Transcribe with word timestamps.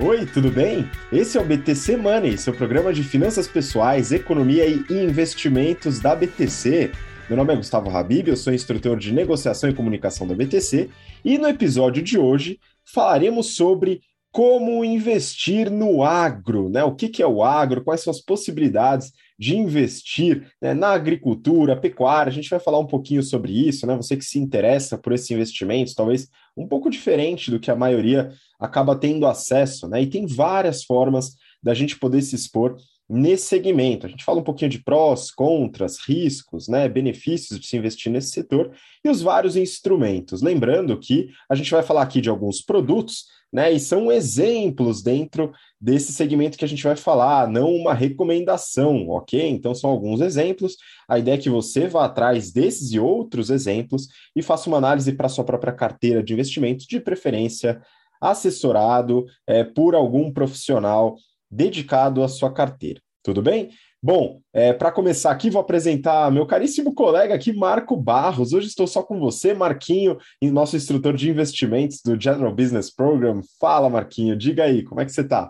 Oi, 0.00 0.26
tudo 0.26 0.50
bem? 0.50 0.90
Esse 1.12 1.38
é 1.38 1.40
o 1.40 1.44
BTC 1.44 1.96
Money, 1.96 2.36
seu 2.36 2.52
programa 2.52 2.92
de 2.92 3.04
finanças 3.04 3.46
pessoais, 3.46 4.10
economia 4.10 4.66
e 4.66 4.84
investimentos 4.90 6.00
da 6.00 6.16
BTC. 6.16 6.90
Meu 7.28 7.36
nome 7.36 7.52
é 7.52 7.56
Gustavo 7.56 7.96
Habib, 7.96 8.26
eu 8.26 8.36
sou 8.36 8.52
instrutor 8.52 8.98
de 8.98 9.12
negociação 9.12 9.70
e 9.70 9.74
comunicação 9.74 10.26
da 10.26 10.34
BTC 10.34 10.90
e 11.24 11.38
no 11.38 11.46
episódio 11.46 12.02
de 12.02 12.18
hoje 12.18 12.58
falaremos 12.84 13.54
sobre 13.54 14.00
como 14.34 14.84
investir 14.84 15.70
no 15.70 16.02
agro, 16.02 16.68
né? 16.68 16.82
O 16.82 16.92
que, 16.92 17.08
que 17.08 17.22
é 17.22 17.26
o 17.26 17.44
agro, 17.44 17.84
quais 17.84 18.00
são 18.00 18.10
as 18.10 18.20
possibilidades 18.20 19.12
de 19.38 19.56
investir 19.56 20.50
né, 20.60 20.74
na 20.74 20.88
agricultura, 20.88 21.76
pecuária. 21.76 22.30
A 22.30 22.34
gente 22.34 22.50
vai 22.50 22.58
falar 22.58 22.80
um 22.80 22.86
pouquinho 22.86 23.22
sobre 23.22 23.52
isso, 23.52 23.86
né? 23.86 23.94
Você 23.94 24.16
que 24.16 24.24
se 24.24 24.40
interessa 24.40 24.98
por 24.98 25.12
esses 25.12 25.30
investimentos, 25.30 25.94
talvez 25.94 26.28
um 26.56 26.66
pouco 26.66 26.90
diferente 26.90 27.48
do 27.48 27.60
que 27.60 27.70
a 27.70 27.76
maioria 27.76 28.32
acaba 28.58 28.96
tendo 28.96 29.24
acesso, 29.24 29.86
né? 29.86 30.02
E 30.02 30.06
tem 30.08 30.26
várias 30.26 30.82
formas 30.82 31.36
da 31.62 31.72
gente 31.72 31.96
poder 31.96 32.20
se 32.20 32.34
expor 32.34 32.76
nesse 33.08 33.46
segmento. 33.46 34.06
A 34.06 34.08
gente 34.08 34.24
fala 34.24 34.40
um 34.40 34.44
pouquinho 34.44 34.70
de 34.70 34.82
prós, 34.82 35.30
contras, 35.30 35.98
riscos, 35.98 36.68
né, 36.68 36.88
benefícios 36.88 37.60
de 37.60 37.66
se 37.66 37.76
investir 37.76 38.10
nesse 38.10 38.30
setor 38.30 38.72
e 39.04 39.08
os 39.08 39.20
vários 39.20 39.56
instrumentos. 39.56 40.42
Lembrando 40.42 40.98
que 40.98 41.28
a 41.48 41.54
gente 41.54 41.70
vai 41.70 41.82
falar 41.82 42.02
aqui 42.02 42.20
de 42.20 42.30
alguns 42.30 42.62
produtos, 42.62 43.26
né, 43.52 43.70
e 43.70 43.78
são 43.78 44.10
exemplos 44.10 45.02
dentro 45.02 45.52
desse 45.80 46.12
segmento 46.12 46.58
que 46.58 46.64
a 46.64 46.68
gente 46.68 46.82
vai 46.82 46.96
falar, 46.96 47.48
não 47.48 47.70
uma 47.72 47.94
recomendação, 47.94 49.08
ok? 49.10 49.48
Então 49.48 49.74
são 49.74 49.90
alguns 49.90 50.20
exemplos. 50.20 50.76
A 51.08 51.18
ideia 51.18 51.36
é 51.36 51.38
que 51.38 51.50
você 51.50 51.86
vá 51.86 52.06
atrás 52.06 52.50
desses 52.50 52.92
e 52.92 52.98
outros 52.98 53.50
exemplos 53.50 54.08
e 54.34 54.42
faça 54.42 54.68
uma 54.68 54.78
análise 54.78 55.12
para 55.12 55.28
sua 55.28 55.44
própria 55.44 55.72
carteira 55.72 56.22
de 56.22 56.32
investimentos, 56.32 56.86
de 56.86 56.98
preferência 56.98 57.80
assessorado 58.20 59.24
é, 59.46 59.62
por 59.62 59.94
algum 59.94 60.32
profissional 60.32 61.16
dedicado 61.54 62.22
à 62.22 62.28
sua 62.28 62.52
carteira. 62.52 63.00
Tudo 63.22 63.40
bem? 63.40 63.70
Bom, 64.02 64.42
é, 64.52 64.74
para 64.74 64.92
começar 64.92 65.30
aqui, 65.30 65.48
vou 65.48 65.62
apresentar 65.62 66.30
meu 66.30 66.46
caríssimo 66.46 66.92
colega 66.92 67.34
aqui, 67.34 67.54
Marco 67.54 67.96
Barros. 67.96 68.52
Hoje 68.52 68.66
estou 68.66 68.86
só 68.86 69.02
com 69.02 69.18
você, 69.18 69.54
Marquinho, 69.54 70.18
nosso 70.42 70.76
instrutor 70.76 71.14
de 71.14 71.30
investimentos 71.30 72.02
do 72.04 72.20
General 72.20 72.54
Business 72.54 72.94
Program. 72.94 73.40
Fala, 73.58 73.88
Marquinho, 73.88 74.36
diga 74.36 74.64
aí, 74.64 74.82
como 74.82 75.00
é 75.00 75.06
que 75.06 75.12
você 75.12 75.22
está? 75.22 75.48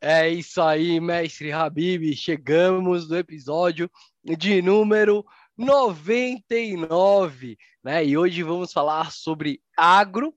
É 0.00 0.28
isso 0.28 0.60
aí, 0.60 0.98
mestre 1.00 1.52
Habib. 1.52 2.12
Chegamos 2.16 3.08
no 3.08 3.16
episódio 3.16 3.88
de 4.24 4.60
número 4.60 5.24
99, 5.56 7.56
né? 7.84 8.04
E 8.04 8.18
hoje 8.18 8.42
vamos 8.42 8.72
falar 8.72 9.12
sobre 9.12 9.60
agro 9.76 10.34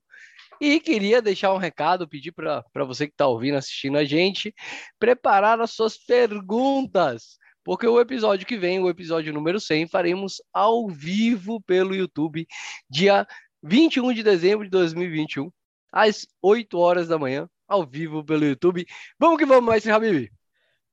e 0.60 0.78
queria 0.78 1.22
deixar 1.22 1.54
um 1.54 1.58
recado, 1.58 2.06
pedir 2.06 2.32
para 2.32 2.84
você 2.84 3.06
que 3.06 3.14
está 3.14 3.26
ouvindo, 3.26 3.56
assistindo 3.56 3.96
a 3.96 4.04
gente, 4.04 4.54
preparar 4.98 5.60
as 5.60 5.70
suas 5.70 5.96
perguntas, 5.96 7.38
porque 7.64 7.86
o 7.86 8.00
episódio 8.00 8.46
que 8.46 8.58
vem, 8.58 8.78
o 8.80 8.88
episódio 8.88 9.32
número 9.32 9.58
100, 9.58 9.88
faremos 9.88 10.42
ao 10.52 10.88
vivo 10.88 11.60
pelo 11.62 11.94
YouTube, 11.94 12.46
dia 12.88 13.26
21 13.62 14.12
de 14.12 14.22
dezembro 14.22 14.64
de 14.64 14.70
2021, 14.70 15.50
às 15.92 16.26
8 16.42 16.78
horas 16.78 17.08
da 17.08 17.18
manhã, 17.18 17.48
ao 17.68 17.86
vivo 17.86 18.24
pelo 18.24 18.44
YouTube. 18.44 18.86
Vamos 19.18 19.38
que 19.38 19.46
vamos, 19.46 19.72
Mestre 19.72 19.92
Habib! 19.92 20.30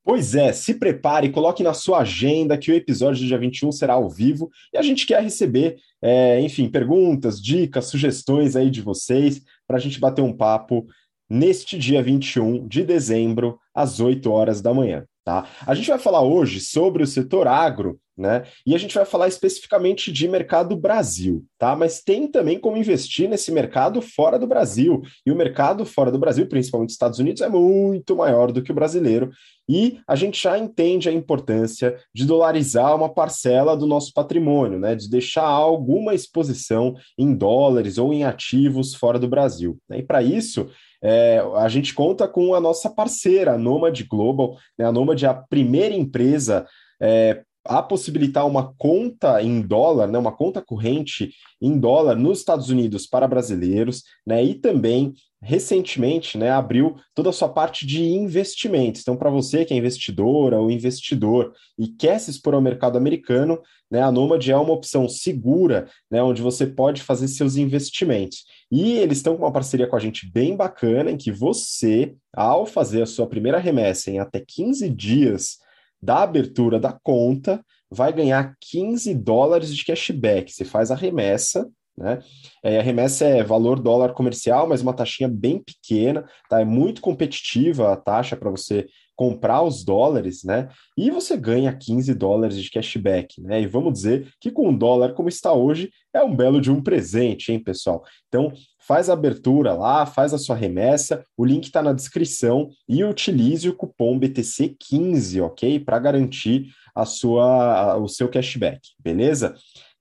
Pois 0.04 0.34
é, 0.34 0.54
se 0.54 0.74
prepare, 0.74 1.30
coloque 1.30 1.62
na 1.62 1.74
sua 1.74 1.98
agenda 1.98 2.56
que 2.56 2.70
o 2.70 2.74
episódio 2.74 3.20
do 3.20 3.26
dia 3.26 3.36
21 3.36 3.70
será 3.70 3.92
ao 3.92 4.08
vivo 4.08 4.50
e 4.72 4.78
a 4.78 4.82
gente 4.82 5.06
quer 5.06 5.22
receber, 5.22 5.76
é, 6.00 6.40
enfim, 6.40 6.66
perguntas, 6.70 7.42
dicas, 7.42 7.86
sugestões 7.86 8.56
aí 8.56 8.70
de 8.70 8.80
vocês 8.80 9.42
para 9.68 9.76
a 9.76 9.80
gente 9.80 10.00
bater 10.00 10.22
um 10.22 10.32
papo 10.32 10.86
neste 11.30 11.78
dia 11.78 12.02
21 12.02 12.66
de 12.66 12.82
dezembro, 12.82 13.58
às 13.74 14.00
8 14.00 14.30
horas 14.30 14.62
da 14.62 14.72
manhã. 14.72 15.04
Tá? 15.22 15.46
A 15.66 15.74
gente 15.74 15.90
vai 15.90 15.98
falar 15.98 16.22
hoje 16.22 16.58
sobre 16.58 17.02
o 17.02 17.06
setor 17.06 17.46
agro, 17.46 18.00
né? 18.18 18.42
E 18.66 18.74
a 18.74 18.78
gente 18.78 18.94
vai 18.94 19.04
falar 19.04 19.28
especificamente 19.28 20.10
de 20.10 20.26
mercado 20.26 20.76
Brasil, 20.76 21.44
tá? 21.56 21.76
Mas 21.76 22.02
tem 22.02 22.26
também 22.26 22.58
como 22.58 22.76
investir 22.76 23.28
nesse 23.28 23.52
mercado 23.52 24.02
fora 24.02 24.38
do 24.38 24.46
Brasil. 24.46 25.00
E 25.24 25.30
o 25.30 25.36
mercado 25.36 25.86
fora 25.86 26.10
do 26.10 26.18
Brasil, 26.18 26.46
principalmente 26.48 26.90
Estados 26.90 27.20
Unidos, 27.20 27.40
é 27.40 27.48
muito 27.48 28.16
maior 28.16 28.50
do 28.50 28.60
que 28.60 28.72
o 28.72 28.74
brasileiro. 28.74 29.30
E 29.68 30.00
a 30.08 30.16
gente 30.16 30.42
já 30.42 30.58
entende 30.58 31.08
a 31.08 31.12
importância 31.12 31.96
de 32.12 32.24
dolarizar 32.24 32.96
uma 32.96 33.08
parcela 33.08 33.76
do 33.76 33.86
nosso 33.86 34.12
patrimônio, 34.12 34.78
né? 34.78 34.96
De 34.96 35.08
deixar 35.08 35.46
alguma 35.46 36.14
exposição 36.14 36.94
em 37.16 37.34
dólares 37.34 37.98
ou 37.98 38.12
em 38.12 38.24
ativos 38.24 38.94
fora 38.94 39.18
do 39.18 39.28
Brasil. 39.28 39.78
Né? 39.88 39.98
E 39.98 40.02
para 40.02 40.22
isso, 40.22 40.68
é, 41.02 41.42
a 41.56 41.68
gente 41.68 41.94
conta 41.94 42.26
com 42.26 42.54
a 42.54 42.60
nossa 42.60 42.90
parceira, 42.90 43.52
a 43.52 43.58
Nomad 43.58 44.00
Global. 44.08 44.56
Né? 44.76 44.84
A 44.84 44.92
Nomad 44.92 45.22
é 45.22 45.26
a 45.26 45.34
primeira 45.34 45.94
empresa 45.94 46.66
é, 47.00 47.42
a 47.68 47.82
possibilitar 47.82 48.46
uma 48.46 48.72
conta 48.78 49.42
em 49.42 49.60
dólar, 49.60 50.08
né, 50.08 50.18
uma 50.18 50.32
conta 50.32 50.62
corrente 50.62 51.30
em 51.60 51.78
dólar 51.78 52.16
nos 52.16 52.38
Estados 52.38 52.70
Unidos 52.70 53.06
para 53.06 53.28
brasileiros, 53.28 54.02
né, 54.26 54.42
e 54.42 54.54
também 54.54 55.12
recentemente, 55.40 56.36
né, 56.38 56.50
abriu 56.50 56.96
toda 57.14 57.28
a 57.28 57.32
sua 57.32 57.48
parte 57.48 57.86
de 57.86 58.02
investimentos. 58.02 59.02
Então, 59.02 59.16
para 59.16 59.30
você 59.30 59.64
que 59.64 59.74
é 59.74 59.76
investidora 59.76 60.58
ou 60.58 60.70
investidor 60.70 61.52
e 61.78 61.88
quer 61.88 62.18
se 62.18 62.30
expor 62.30 62.54
ao 62.54 62.60
mercado 62.60 62.96
americano, 62.96 63.60
né, 63.90 64.02
a 64.02 64.10
Nomad 64.10 64.48
é 64.48 64.56
uma 64.56 64.72
opção 64.72 65.06
segura, 65.08 65.88
né, 66.10 66.22
onde 66.22 66.40
você 66.40 66.66
pode 66.66 67.02
fazer 67.02 67.28
seus 67.28 67.56
investimentos. 67.56 68.44
E 68.72 68.92
eles 68.94 69.18
estão 69.18 69.36
com 69.36 69.44
uma 69.44 69.52
parceria 69.52 69.86
com 69.86 69.96
a 69.96 70.00
gente 70.00 70.30
bem 70.32 70.56
bacana, 70.56 71.10
em 71.10 71.16
que 71.16 71.30
você, 71.30 72.14
ao 72.34 72.64
fazer 72.64 73.02
a 73.02 73.06
sua 73.06 73.26
primeira 73.26 73.58
remessa 73.58 74.10
em 74.10 74.18
até 74.18 74.42
15 74.44 74.88
dias 74.88 75.58
da 76.00 76.22
abertura 76.22 76.78
da 76.78 76.92
conta, 76.92 77.64
vai 77.90 78.12
ganhar 78.12 78.54
15 78.60 79.14
dólares 79.14 79.74
de 79.74 79.84
cashback. 79.84 80.52
Você 80.52 80.64
faz 80.64 80.90
a 80.90 80.94
remessa, 80.94 81.68
né? 81.98 82.20
É, 82.62 82.78
a 82.78 82.82
remessa 82.82 83.24
é 83.24 83.42
valor 83.42 83.80
dólar 83.80 84.12
comercial, 84.12 84.68
mas 84.68 84.80
uma 84.80 84.94
taxinha 84.94 85.28
bem 85.28 85.62
pequena, 85.62 86.24
tá? 86.48 86.60
É 86.60 86.64
muito 86.64 87.00
competitiva 87.00 87.92
a 87.92 87.96
taxa 87.96 88.36
para 88.36 88.50
você 88.50 88.86
comprar 89.18 89.62
os 89.62 89.84
dólares, 89.84 90.44
né? 90.44 90.68
E 90.96 91.10
você 91.10 91.36
ganha 91.36 91.76
15 91.76 92.14
dólares 92.14 92.56
de 92.56 92.70
cashback, 92.70 93.42
né? 93.42 93.60
E 93.60 93.66
vamos 93.66 93.92
dizer 93.94 94.28
que 94.40 94.48
com 94.48 94.68
o 94.68 94.78
dólar 94.78 95.12
como 95.12 95.28
está 95.28 95.52
hoje, 95.52 95.90
é 96.14 96.22
um 96.22 96.34
belo 96.34 96.60
de 96.60 96.70
um 96.70 96.80
presente, 96.80 97.50
hein, 97.50 97.58
pessoal? 97.58 98.04
Então, 98.28 98.52
faz 98.78 99.10
a 99.10 99.14
abertura 99.14 99.74
lá, 99.74 100.06
faz 100.06 100.32
a 100.32 100.38
sua 100.38 100.54
remessa, 100.54 101.24
o 101.36 101.44
link 101.44 101.64
está 101.64 101.82
na 101.82 101.92
descrição 101.92 102.70
e 102.88 103.02
utilize 103.02 103.68
o 103.68 103.74
cupom 103.74 104.20
BTC15, 104.20 105.44
ok? 105.44 105.80
Para 105.80 105.98
garantir 105.98 106.68
a 106.94 107.04
sua, 107.04 107.96
o 107.96 108.06
seu 108.06 108.28
cashback, 108.28 108.80
beleza? 109.00 109.56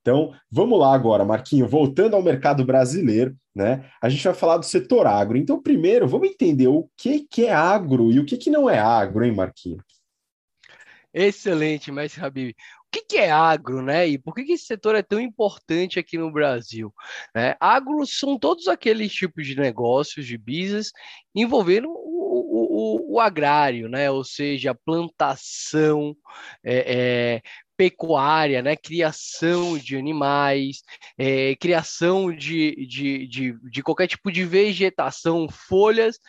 Então, 0.07 0.34
vamos 0.50 0.79
lá 0.79 0.95
agora, 0.95 1.25
Marquinho, 1.25 1.68
voltando 1.68 2.16
ao 2.16 2.23
mercado 2.23 2.63
brasileiro, 2.63 3.35
né? 3.53 3.91
A 4.01 4.07
gente 4.07 4.23
vai 4.23 4.34
falar 4.34 4.57
do 4.57 4.63
setor 4.63 5.06
agro. 5.06 5.38
Então, 5.38 5.62
primeiro, 5.62 6.07
vamos 6.07 6.29
entender 6.29 6.69
o 6.69 6.90
que, 6.95 7.28
que 7.29 7.45
é 7.45 7.51
agro 7.51 8.09
e 8.09 8.18
o 8.18 8.25
que, 8.25 8.38
que 8.38 8.50
não 8.50 8.69
é 8.69 8.79
agro, 8.79 9.25
hein, 9.25 9.35
Marquinho? 9.35 9.84
Excelente, 11.13 11.91
mestre 11.91 12.23
Habib 12.23 12.56
que, 12.91 13.01
que 13.01 13.18
é 13.18 13.29
agro, 13.29 13.81
né? 13.81 14.07
E 14.07 14.18
por 14.18 14.34
que, 14.34 14.44
que 14.44 14.53
esse 14.53 14.66
setor 14.66 14.95
é 14.95 15.01
tão 15.01 15.19
importante 15.19 16.00
aqui 16.00 16.18
no 16.18 16.31
Brasil? 16.31 16.94
Né? 17.35 17.56
Agro 17.59 18.06
são 18.06 18.38
todos 18.38 18.68
aqueles 18.68 19.13
tipos 19.13 19.45
de 19.45 19.56
negócios, 19.56 20.25
de 20.25 20.38
business, 20.38 20.91
envolvendo 21.35 21.89
o, 21.89 23.09
o, 23.09 23.16
o 23.16 23.19
agrário, 23.19 23.89
né? 23.89 24.09
Ou 24.09 24.24
seja, 24.24 24.75
plantação, 24.75 26.16
é, 26.63 26.95
é, 26.95 27.41
pecuária, 27.78 28.62
né? 28.62 28.76
criação 28.76 29.78
de 29.78 29.96
animais, 29.96 30.81
é, 31.18 31.56
criação 31.56 32.36
de, 32.36 32.75
de, 32.88 33.28
de, 33.28 33.54
de, 33.69 33.84
qualquer 33.84 34.07
tipo 34.07 34.31
de 34.31 34.44
vegetação, 34.44 35.48
folhas, 35.48 36.19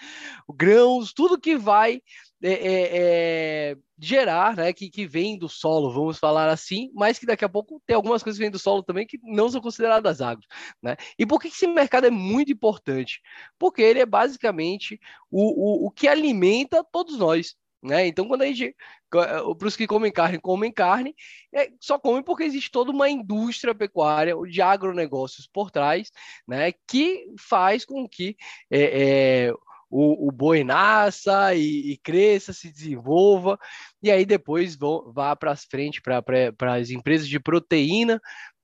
grãos, 0.48 1.12
tudo 1.12 1.40
que 1.40 1.56
vai 1.56 2.02
é, 2.40 2.52
é, 2.52 3.70
é, 3.72 3.76
gerar, 3.98 4.54
né, 4.56 4.72
que, 4.72 4.88
que 4.88 5.06
vem 5.06 5.36
do 5.36 5.48
solo, 5.48 5.92
vamos 5.92 6.18
falar 6.18 6.48
assim, 6.48 6.88
mas 6.94 7.18
que 7.18 7.26
daqui 7.26 7.44
a 7.44 7.48
pouco 7.48 7.82
tem 7.84 7.96
algumas 7.96 8.22
coisas 8.22 8.38
que 8.38 8.44
vêm 8.44 8.50
do 8.50 8.58
solo 8.58 8.82
também 8.82 9.06
que 9.06 9.18
não 9.24 9.48
são 9.48 9.60
consideradas 9.60 10.20
agro, 10.20 10.46
né? 10.80 10.96
E 11.18 11.26
por 11.26 11.40
que 11.40 11.48
esse 11.48 11.66
mercado 11.66 12.06
é 12.06 12.10
muito 12.10 12.52
importante? 12.52 13.20
Porque 13.58 13.82
ele 13.82 13.98
é 13.98 14.06
basicamente 14.06 15.00
o, 15.28 15.84
o, 15.84 15.86
o 15.86 15.90
que 15.90 16.06
alimenta 16.06 16.84
todos 16.84 17.18
nós, 17.18 17.56
né? 17.82 18.06
Então, 18.06 18.26
quando 18.26 18.42
a 18.42 18.46
gente, 18.46 18.74
para 19.10 19.66
os 19.66 19.76
que 19.76 19.86
comem 19.86 20.10
carne, 20.12 20.40
comem 20.40 20.72
carne, 20.72 21.14
é, 21.52 21.70
só 21.80 21.98
comem 21.98 22.22
porque 22.22 22.44
existe 22.44 22.70
toda 22.70 22.90
uma 22.90 23.08
indústria 23.08 23.74
pecuária 23.74 24.34
de 24.48 24.60
agronegócios 24.60 25.46
por 25.46 25.70
trás, 25.70 26.10
né? 26.46 26.72
Que 26.86 27.26
faz 27.38 27.84
com 27.84 28.08
que 28.08 28.36
é, 28.70 29.48
é, 29.48 29.52
o, 29.90 30.28
o 30.28 30.32
boi 30.32 30.62
nasça 30.64 31.54
e, 31.54 31.92
e, 31.92 31.96
cresça, 31.98 32.52
se 32.52 32.70
desenvolva, 32.70 33.58
e 34.02 34.10
aí 34.10 34.26
depois 34.26 34.76
vão, 34.76 35.12
vá 35.12 35.34
para 35.34 35.56
frente 35.56 36.00
para 36.02 36.74
as 36.74 36.90
empresas 36.90 37.28
de 37.28 37.40
proteína, 37.40 38.20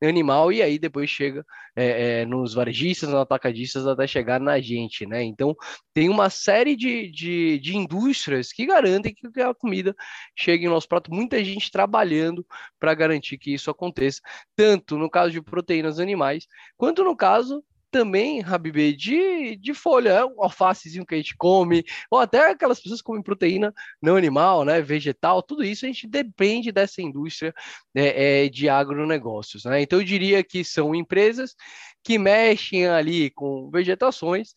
animal 0.06 0.52
e 0.52 0.62
aí 0.62 0.78
depois 0.78 1.08
chega 1.08 1.44
é, 1.74 2.20
é, 2.20 2.26
nos 2.26 2.54
varejistas, 2.54 3.08
nos 3.08 3.18
atacadistas 3.18 3.86
até 3.86 4.06
chegar 4.06 4.40
na 4.40 4.60
gente, 4.60 5.06
né? 5.06 5.22
Então 5.22 5.56
tem 5.92 6.08
uma 6.08 6.30
série 6.30 6.76
de, 6.76 7.10
de, 7.10 7.58
de 7.58 7.76
indústrias 7.76 8.52
que 8.52 8.66
garantem 8.66 9.14
que 9.14 9.40
a 9.40 9.54
comida 9.54 9.94
chegue 10.36 10.66
em 10.66 10.68
nosso 10.68 10.88
prato, 10.88 11.12
muita 11.12 11.42
gente 11.42 11.70
trabalhando 11.70 12.46
para 12.78 12.94
garantir 12.94 13.38
que 13.38 13.52
isso 13.54 13.70
aconteça, 13.70 14.20
tanto 14.56 14.98
no 14.98 15.10
caso 15.10 15.32
de 15.32 15.42
proteínas 15.42 15.98
animais, 15.98 16.46
quanto 16.76 17.02
no 17.02 17.16
caso 17.16 17.64
também, 17.94 18.42
Habibê, 18.42 18.92
de, 18.92 19.54
de 19.54 19.72
folha, 19.72 20.26
um 20.26 20.42
alfacezinho 20.42 21.06
que 21.06 21.14
a 21.14 21.16
gente 21.16 21.36
come, 21.36 21.84
ou 22.10 22.18
até 22.18 22.50
aquelas 22.50 22.80
pessoas 22.80 23.00
que 23.00 23.04
comem 23.04 23.22
proteína 23.22 23.72
não 24.02 24.16
animal, 24.16 24.64
né, 24.64 24.82
vegetal, 24.82 25.40
tudo 25.40 25.62
isso 25.62 25.84
a 25.84 25.88
gente 25.88 26.08
depende 26.08 26.72
dessa 26.72 27.00
indústria 27.00 27.54
é, 27.94 28.46
é, 28.46 28.48
de 28.48 28.68
agronegócios. 28.68 29.64
Né? 29.64 29.82
Então, 29.82 30.00
eu 30.00 30.04
diria 30.04 30.42
que 30.42 30.64
são 30.64 30.92
empresas 30.92 31.54
que 32.02 32.18
mexem 32.18 32.88
ali 32.88 33.30
com 33.30 33.70
vegetações, 33.70 34.54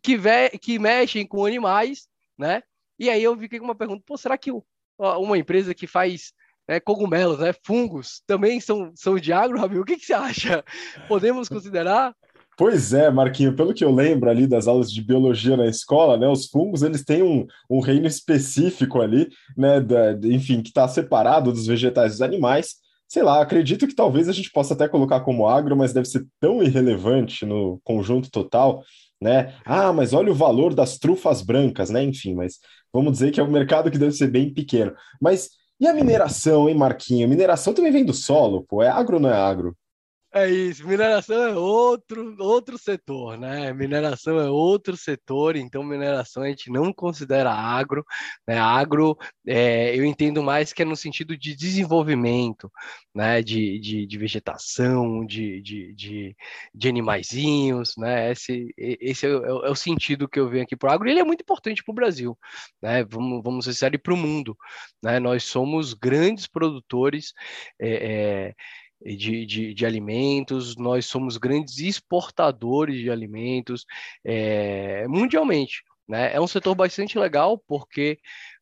que, 0.00 0.16
ve 0.16 0.50
que 0.50 0.78
mexem 0.78 1.26
com 1.26 1.44
animais, 1.44 2.06
né? 2.38 2.62
E 2.96 3.10
aí 3.10 3.24
eu 3.24 3.36
fiquei 3.36 3.58
com 3.58 3.64
uma 3.64 3.74
pergunta, 3.74 4.04
pô, 4.06 4.16
será 4.16 4.38
que 4.38 4.52
uma 4.96 5.36
empresa 5.36 5.74
que 5.74 5.88
faz 5.88 6.32
né, 6.68 6.78
cogumelos, 6.78 7.40
né, 7.40 7.52
fungos, 7.64 8.22
também 8.28 8.60
são, 8.60 8.92
são 8.94 9.18
de 9.18 9.32
agro, 9.32 9.58
Rabi? 9.58 9.80
O 9.80 9.84
que, 9.84 9.96
que 9.96 10.06
você 10.06 10.14
acha? 10.14 10.64
Podemos 11.08 11.48
considerar? 11.48 12.14
Pois 12.60 12.92
é, 12.92 13.10
Marquinho, 13.10 13.56
pelo 13.56 13.72
que 13.72 13.82
eu 13.82 13.90
lembro 13.90 14.28
ali 14.28 14.46
das 14.46 14.68
aulas 14.68 14.92
de 14.92 15.02
biologia 15.02 15.56
na 15.56 15.64
escola, 15.64 16.18
né, 16.18 16.28
os 16.28 16.44
fungos 16.44 16.82
eles 16.82 17.02
têm 17.02 17.22
um, 17.22 17.46
um 17.70 17.80
reino 17.80 18.06
específico 18.06 19.00
ali, 19.00 19.30
né, 19.56 19.80
da, 19.80 20.12
enfim, 20.24 20.60
que 20.60 20.68
está 20.68 20.86
separado 20.86 21.52
dos 21.52 21.66
vegetais 21.66 22.12
dos 22.12 22.20
animais. 22.20 22.74
Sei 23.08 23.22
lá, 23.22 23.40
acredito 23.40 23.86
que 23.88 23.94
talvez 23.94 24.28
a 24.28 24.32
gente 24.32 24.52
possa 24.52 24.74
até 24.74 24.86
colocar 24.86 25.20
como 25.20 25.48
agro, 25.48 25.74
mas 25.74 25.94
deve 25.94 26.06
ser 26.06 26.26
tão 26.38 26.62
irrelevante 26.62 27.46
no 27.46 27.80
conjunto 27.82 28.30
total, 28.30 28.82
né? 29.18 29.54
Ah, 29.64 29.90
mas 29.90 30.12
olha 30.12 30.30
o 30.30 30.34
valor 30.34 30.74
das 30.74 30.98
trufas 30.98 31.40
brancas, 31.40 31.88
né? 31.88 32.02
Enfim, 32.02 32.34
mas 32.34 32.58
vamos 32.92 33.12
dizer 33.12 33.30
que 33.30 33.40
é 33.40 33.42
um 33.42 33.50
mercado 33.50 33.90
que 33.90 33.96
deve 33.96 34.12
ser 34.12 34.30
bem 34.30 34.52
pequeno. 34.52 34.92
Mas 35.18 35.48
e 35.80 35.86
a 35.86 35.94
mineração, 35.94 36.68
hein, 36.68 36.74
Marquinho? 36.74 37.26
Mineração 37.26 37.72
também 37.72 37.90
vem 37.90 38.04
do 38.04 38.12
solo, 38.12 38.66
pô. 38.68 38.82
É 38.82 38.88
agro 38.90 39.14
ou 39.14 39.22
não 39.22 39.30
é 39.30 39.34
agro? 39.34 39.74
É 40.32 40.48
isso, 40.48 40.86
mineração 40.86 41.42
é 41.42 41.56
outro, 41.56 42.36
outro 42.38 42.78
setor, 42.78 43.36
né? 43.36 43.72
Mineração 43.72 44.38
é 44.38 44.48
outro 44.48 44.96
setor, 44.96 45.56
então 45.56 45.82
mineração 45.82 46.44
a 46.44 46.48
gente 46.48 46.70
não 46.70 46.92
considera 46.92 47.52
agro, 47.52 48.04
né? 48.46 48.56
Agro 48.56 49.18
é, 49.44 49.98
eu 49.98 50.04
entendo 50.04 50.40
mais 50.40 50.72
que 50.72 50.82
é 50.82 50.84
no 50.84 50.94
sentido 50.94 51.36
de 51.36 51.56
desenvolvimento, 51.56 52.70
né? 53.12 53.42
De, 53.42 53.80
de, 53.80 54.06
de 54.06 54.18
vegetação, 54.18 55.26
de, 55.26 55.60
de, 55.62 55.94
de, 55.94 56.36
de 56.72 56.88
animaizinhos, 56.88 57.96
né? 57.98 58.30
Esse, 58.30 58.72
esse 58.78 59.26
é, 59.26 59.30
é, 59.30 59.32
é 59.32 59.70
o 59.70 59.74
sentido 59.74 60.28
que 60.28 60.38
eu 60.38 60.48
venho 60.48 60.62
aqui 60.62 60.76
para 60.76 60.90
o 60.90 60.92
agro 60.92 61.08
e 61.08 61.10
ele 61.10 61.20
é 61.20 61.24
muito 61.24 61.42
importante 61.42 61.82
para 61.82 61.90
o 61.90 61.94
Brasil, 61.94 62.38
né? 62.80 63.02
Vamos, 63.04 63.42
vamos 63.42 63.64
ser 63.64 63.74
sérios 63.74 64.00
para 64.00 64.14
o 64.14 64.16
mundo, 64.16 64.56
né? 65.02 65.18
Nós 65.18 65.42
somos 65.42 65.92
grandes 65.92 66.46
produtores, 66.46 67.32
é, 67.80 68.52
é 68.52 68.54
de, 69.04 69.46
de, 69.46 69.74
de, 69.74 69.86
alimentos, 69.86 70.76
nós 70.76 71.06
somos 71.06 71.36
grandes 71.36 71.78
exportadores 71.78 72.96
de 72.96 73.10
alimentos 73.10 73.86
é, 74.24 75.06
mundialmente. 75.08 75.82
Né? 76.08 76.34
É 76.34 76.40
um 76.40 76.46
setor 76.46 76.74
bastante 76.74 77.18
legal 77.18 77.56
porque 77.56 78.18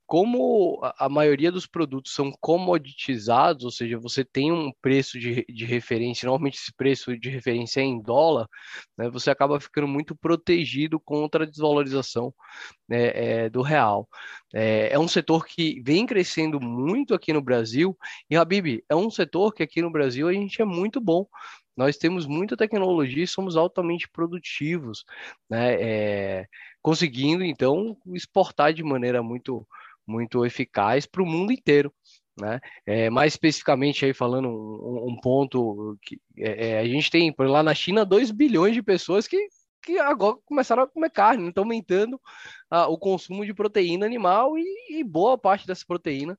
como 0.09 0.81
a 0.97 1.07
maioria 1.07 1.53
dos 1.53 1.67
produtos 1.67 2.15
são 2.15 2.33
comoditizados, 2.41 3.63
ou 3.67 3.71
seja, 3.71 3.99
você 3.99 4.25
tem 4.25 4.51
um 4.51 4.73
preço 4.81 5.19
de, 5.21 5.45
de 5.47 5.67
referência, 5.67 6.25
normalmente 6.25 6.57
esse 6.57 6.73
preço 6.75 7.15
de 7.19 7.29
referência 7.29 7.83
é 7.83 7.85
em 7.85 8.01
dólar, 8.01 8.49
né, 8.97 9.11
você 9.11 9.31
acaba 9.31 9.61
ficando 9.61 9.87
muito 9.87 10.17
protegido 10.17 10.99
contra 10.99 11.45
a 11.45 11.47
desvalorização 11.47 12.33
né, 12.89 13.09
é, 13.09 13.51
do 13.51 13.61
real. 13.61 14.09
É, 14.55 14.95
é, 14.95 14.99
um 14.99 15.07
setor 15.07 15.45
que 15.45 15.83
vem 15.85 16.07
crescendo 16.07 16.59
muito 16.59 17.13
aqui 17.13 17.31
no 17.31 17.43
Brasil, 17.43 17.95
e 18.31 18.37
Habib, 18.37 18.83
é 18.89 18.97
um 18.97 19.11
setor 19.11 19.53
que 19.53 19.63
aqui 19.63 19.83
no 19.83 19.93
Brasil 19.93 20.27
a 20.27 20.33
gente 20.33 20.63
é 20.63 20.65
muito 20.65 21.03
bom. 21.03 21.27
Nós 21.77 21.99
temos 21.99 22.27
muita 22.27 22.57
tecnologia 22.57 23.25
e 23.25 23.27
somos 23.27 23.59
altamente 23.59 24.09
produtivos, 24.11 25.05
né, 25.51 25.75
é, 25.75 26.47
conseguindo 26.81 27.45
então 27.45 27.95
exportar 28.15 28.73
de 28.73 28.83
maneira 28.83 29.23
muito 29.23 29.69
muito 30.09 30.45
eficaz 30.45 31.07
para 31.07 31.23
o 31.23 31.27
mundo 31.27 31.53
inteiro. 31.53 31.93
Né? 32.41 32.61
É, 32.87 33.11
mais 33.11 33.33
especificamente 33.33 34.05
aí 34.05 34.15
falando 34.15 34.49
um, 34.49 35.11
um 35.11 35.21
ponto 35.21 35.99
que 36.03 36.21
é, 36.39 36.71
é 36.71 36.79
a 36.79 36.87
gente 36.87 37.11
tem 37.11 37.33
por 37.33 37.49
lá 37.49 37.63
na 37.63 37.75
China 37.75 38.05
2 38.05 38.31
bilhões 38.31 38.75
de 38.75 38.83
pessoas 38.83 39.27
que, 39.27 39.49
que 39.83 39.99
agora 39.99 40.37
começaram 40.45 40.85
a 40.85 40.87
comer 40.87 41.11
carne, 41.11 41.49
estão 41.49 41.65
aumentando 41.65 42.21
ah, 42.71 42.87
o 42.87 42.97
consumo 42.97 43.45
de 43.45 43.53
proteína 43.53 44.07
animal 44.07 44.57
e, 44.57 45.01
e, 45.01 45.05
boa 45.05 45.37
parte 45.37 45.67
dessa 45.67 45.85
proteína 45.85 46.39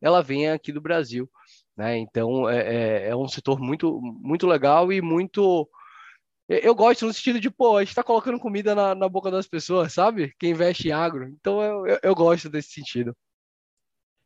ela 0.00 0.22
vem 0.22 0.48
aqui 0.50 0.72
do 0.72 0.80
Brasil. 0.80 1.30
Né? 1.76 1.98
Então 1.98 2.48
é, 2.48 2.60
é, 2.60 3.08
é 3.08 3.16
um 3.16 3.28
setor 3.28 3.60
muito, 3.60 4.00
muito 4.00 4.46
legal 4.46 4.90
e 4.92 5.02
muito 5.02 5.68
eu 6.48 6.74
gosto 6.74 7.06
no 7.06 7.12
sentido 7.12 7.40
de, 7.40 7.50
pô, 7.50 7.76
a 7.76 7.84
gente 7.84 7.94
tá 7.94 8.02
colocando 8.02 8.38
comida 8.38 8.74
na, 8.74 8.94
na 8.94 9.08
boca 9.08 9.30
das 9.30 9.46
pessoas, 9.46 9.92
sabe? 9.92 10.34
Quem 10.38 10.50
investe 10.50 10.88
em 10.88 10.92
agro. 10.92 11.28
Então 11.28 11.62
eu, 11.62 11.86
eu, 11.86 11.98
eu 12.02 12.14
gosto 12.14 12.48
desse 12.50 12.72
sentido. 12.72 13.14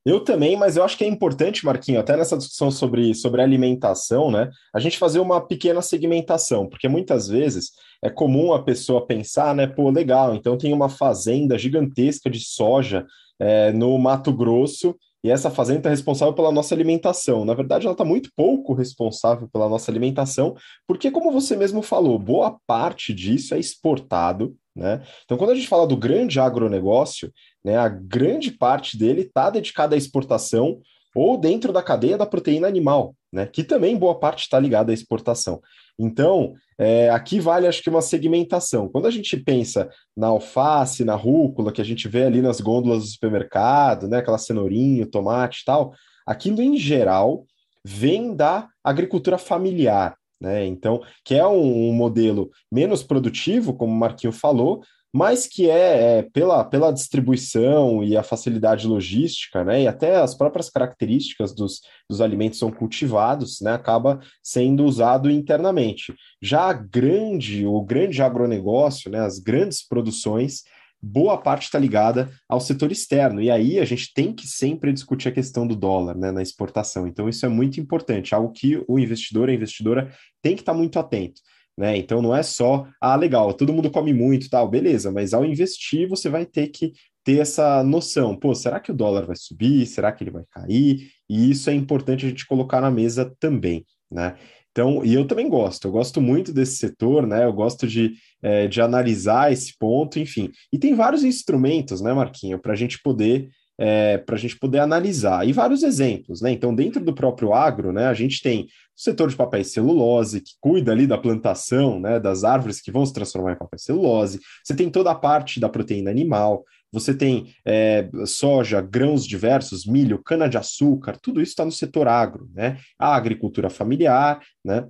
Eu 0.04 0.20
também, 0.20 0.56
mas 0.56 0.76
eu 0.76 0.84
acho 0.84 0.96
que 0.96 1.04
é 1.04 1.06
importante, 1.06 1.66
Marquinho, 1.66 2.00
até 2.00 2.16
nessa 2.16 2.38
discussão 2.38 2.70
sobre, 2.70 3.14
sobre 3.14 3.42
alimentação, 3.42 4.30
né, 4.30 4.48
a 4.74 4.80
gente 4.80 4.96
fazer 4.96 5.20
uma 5.20 5.38
pequena 5.38 5.82
segmentação, 5.82 6.66
porque 6.66 6.88
muitas 6.88 7.28
vezes 7.28 7.72
é 8.02 8.08
comum 8.08 8.54
a 8.54 8.62
pessoa 8.62 9.06
pensar, 9.06 9.54
né, 9.54 9.66
pô, 9.66 9.90
legal, 9.90 10.34
então 10.34 10.56
tem 10.56 10.72
uma 10.72 10.88
fazenda 10.88 11.58
gigantesca 11.58 12.30
de 12.30 12.40
soja 12.40 13.04
é, 13.38 13.70
no 13.72 13.98
Mato 13.98 14.32
Grosso 14.32 14.96
e 15.28 15.30
essa 15.30 15.50
fazenda 15.50 15.80
está 15.80 15.90
responsável 15.90 16.32
pela 16.32 16.50
nossa 16.50 16.74
alimentação. 16.74 17.44
Na 17.44 17.52
verdade, 17.52 17.84
ela 17.84 17.92
está 17.92 18.04
muito 18.04 18.30
pouco 18.34 18.72
responsável 18.72 19.46
pela 19.46 19.68
nossa 19.68 19.90
alimentação, 19.90 20.56
porque, 20.86 21.10
como 21.10 21.30
você 21.30 21.54
mesmo 21.54 21.82
falou, 21.82 22.18
boa 22.18 22.58
parte 22.66 23.12
disso 23.12 23.54
é 23.54 23.58
exportado. 23.58 24.56
Né? 24.74 25.02
Então, 25.24 25.36
quando 25.36 25.50
a 25.50 25.54
gente 25.54 25.68
fala 25.68 25.86
do 25.86 25.98
grande 25.98 26.40
agronegócio, 26.40 27.30
né, 27.62 27.76
a 27.76 27.88
grande 27.88 28.50
parte 28.52 28.96
dele 28.96 29.20
está 29.22 29.50
dedicada 29.50 29.94
à 29.94 29.98
exportação 29.98 30.80
ou 31.18 31.36
dentro 31.36 31.72
da 31.72 31.82
cadeia 31.82 32.16
da 32.16 32.26
proteína 32.26 32.68
animal, 32.68 33.14
né, 33.32 33.46
que 33.46 33.64
também 33.64 33.96
boa 33.96 34.18
parte 34.18 34.42
está 34.42 34.58
ligada 34.58 34.92
à 34.92 34.94
exportação. 34.94 35.60
Então, 35.98 36.54
é, 36.78 37.10
aqui 37.10 37.40
vale, 37.40 37.66
acho 37.66 37.82
que, 37.82 37.90
uma 37.90 38.00
segmentação. 38.00 38.88
Quando 38.88 39.06
a 39.06 39.10
gente 39.10 39.36
pensa 39.36 39.90
na 40.16 40.28
alface, 40.28 41.04
na 41.04 41.16
rúcula, 41.16 41.72
que 41.72 41.80
a 41.80 41.84
gente 41.84 42.06
vê 42.06 42.24
ali 42.24 42.40
nas 42.40 42.60
gôndolas 42.60 43.02
do 43.02 43.08
supermercado, 43.08 44.06
né, 44.06 44.18
aquela 44.18 44.38
cenourinha, 44.38 45.06
tomate 45.06 45.62
e 45.62 45.64
tal, 45.64 45.92
aquilo 46.24 46.62
em 46.62 46.76
geral 46.76 47.44
vem 47.84 48.34
da 48.34 48.68
agricultura 48.84 49.38
familiar, 49.38 50.14
né? 50.40 50.66
Então, 50.66 51.00
que 51.24 51.34
é 51.34 51.46
um, 51.46 51.88
um 51.88 51.92
modelo 51.92 52.50
menos 52.70 53.02
produtivo, 53.02 53.74
como 53.74 53.92
o 53.92 53.96
Marquinho 53.96 54.32
falou, 54.32 54.82
mas 55.18 55.48
que 55.48 55.68
é, 55.68 56.18
é, 56.18 56.22
pela, 56.22 56.62
pela 56.62 56.92
distribuição 56.92 58.04
e 58.04 58.16
a 58.16 58.22
facilidade 58.22 58.86
logística, 58.86 59.64
né, 59.64 59.82
e 59.82 59.88
até 59.88 60.14
as 60.14 60.32
próprias 60.32 60.70
características 60.70 61.52
dos, 61.52 61.80
dos 62.08 62.20
alimentos 62.20 62.60
são 62.60 62.70
cultivados, 62.70 63.60
né, 63.60 63.72
acaba 63.72 64.20
sendo 64.40 64.84
usado 64.84 65.28
internamente. 65.28 66.14
Já 66.40 66.70
a 66.70 66.72
grande, 66.72 67.66
o 67.66 67.82
grande 67.82 68.22
agronegócio, 68.22 69.10
né, 69.10 69.18
as 69.18 69.40
grandes 69.40 69.84
produções, 69.84 70.62
boa 71.02 71.36
parte 71.36 71.64
está 71.64 71.80
ligada 71.80 72.30
ao 72.48 72.60
setor 72.60 72.92
externo, 72.92 73.42
e 73.42 73.50
aí 73.50 73.80
a 73.80 73.84
gente 73.84 74.14
tem 74.14 74.32
que 74.32 74.46
sempre 74.46 74.92
discutir 74.92 75.30
a 75.30 75.32
questão 75.32 75.66
do 75.66 75.74
dólar 75.74 76.16
né, 76.16 76.30
na 76.30 76.42
exportação. 76.42 77.08
Então, 77.08 77.28
isso 77.28 77.44
é 77.44 77.48
muito 77.48 77.80
importante, 77.80 78.36
algo 78.36 78.52
que 78.52 78.84
o 78.86 79.00
investidor, 79.00 79.48
a 79.48 79.52
investidora 79.52 80.12
tem 80.40 80.54
que 80.54 80.62
estar 80.62 80.74
tá 80.74 80.78
muito 80.78 80.96
atento. 80.96 81.40
Né? 81.78 81.96
Então 81.96 82.20
não 82.20 82.34
é 82.34 82.42
só, 82.42 82.88
ah, 83.00 83.14
legal, 83.14 83.54
todo 83.54 83.72
mundo 83.72 83.88
come 83.88 84.12
muito, 84.12 84.50
tal, 84.50 84.68
beleza, 84.68 85.12
mas 85.12 85.32
ao 85.32 85.44
investir 85.44 86.08
você 86.08 86.28
vai 86.28 86.44
ter 86.44 86.66
que 86.68 86.92
ter 87.22 87.38
essa 87.38 87.84
noção, 87.84 88.34
pô, 88.34 88.52
será 88.52 88.80
que 88.80 88.90
o 88.90 88.94
dólar 88.94 89.24
vai 89.24 89.36
subir? 89.36 89.86
Será 89.86 90.10
que 90.10 90.24
ele 90.24 90.32
vai 90.32 90.42
cair? 90.50 91.08
E 91.30 91.50
isso 91.50 91.70
é 91.70 91.74
importante 91.74 92.26
a 92.26 92.28
gente 92.28 92.44
colocar 92.48 92.80
na 92.80 92.90
mesa 92.90 93.32
também, 93.38 93.86
né? 94.10 94.36
Então, 94.72 95.04
e 95.04 95.14
eu 95.14 95.24
também 95.24 95.48
gosto, 95.48 95.86
eu 95.86 95.92
gosto 95.92 96.20
muito 96.20 96.52
desse 96.52 96.78
setor, 96.78 97.28
né? 97.28 97.44
Eu 97.44 97.52
gosto 97.52 97.86
de, 97.86 98.14
é, 98.42 98.66
de 98.66 98.80
analisar 98.80 99.52
esse 99.52 99.76
ponto, 99.78 100.18
enfim. 100.18 100.50
E 100.72 100.78
tem 100.80 100.96
vários 100.96 101.22
instrumentos, 101.22 102.00
né, 102.00 102.12
Marquinho, 102.12 102.58
para 102.58 102.72
a 102.72 102.76
gente 102.76 103.00
poder 103.00 103.48
é, 103.78 104.18
para 104.18 104.34
a 104.34 104.38
gente 104.38 104.58
poder 104.58 104.80
analisar. 104.80 105.46
E 105.46 105.52
vários 105.52 105.82
exemplos, 105.82 106.42
né? 106.42 106.50
Então, 106.50 106.74
dentro 106.74 107.02
do 107.04 107.14
próprio 107.14 107.54
agro, 107.54 107.92
né, 107.92 108.06
a 108.06 108.14
gente 108.14 108.42
tem 108.42 108.64
o 108.64 108.66
setor 109.00 109.28
de 109.28 109.36
papel 109.36 109.60
e 109.60 109.64
celulose, 109.64 110.40
que 110.40 110.52
cuida 110.60 110.90
ali 110.90 111.06
da 111.06 111.16
plantação 111.16 112.00
né, 112.00 112.18
das 112.18 112.42
árvores 112.42 112.80
que 112.80 112.90
vão 112.90 113.06
se 113.06 113.12
transformar 113.12 113.52
em 113.52 113.58
papel 113.58 113.76
e 113.76 113.80
celulose. 113.80 114.40
Você 114.64 114.74
tem 114.74 114.90
toda 114.90 115.12
a 115.12 115.14
parte 115.14 115.60
da 115.60 115.68
proteína 115.68 116.10
animal, 116.10 116.64
você 116.90 117.14
tem 117.14 117.54
é, 117.64 118.08
soja, 118.26 118.80
grãos 118.80 119.24
diversos, 119.24 119.86
milho, 119.86 120.22
cana-de-açúcar, 120.22 121.18
tudo 121.22 121.40
isso 121.40 121.52
está 121.52 121.64
no 121.64 121.70
setor 121.70 122.08
agro, 122.08 122.48
né? 122.54 122.78
A 122.98 123.14
agricultura 123.14 123.70
familiar, 123.70 124.40
né? 124.64 124.88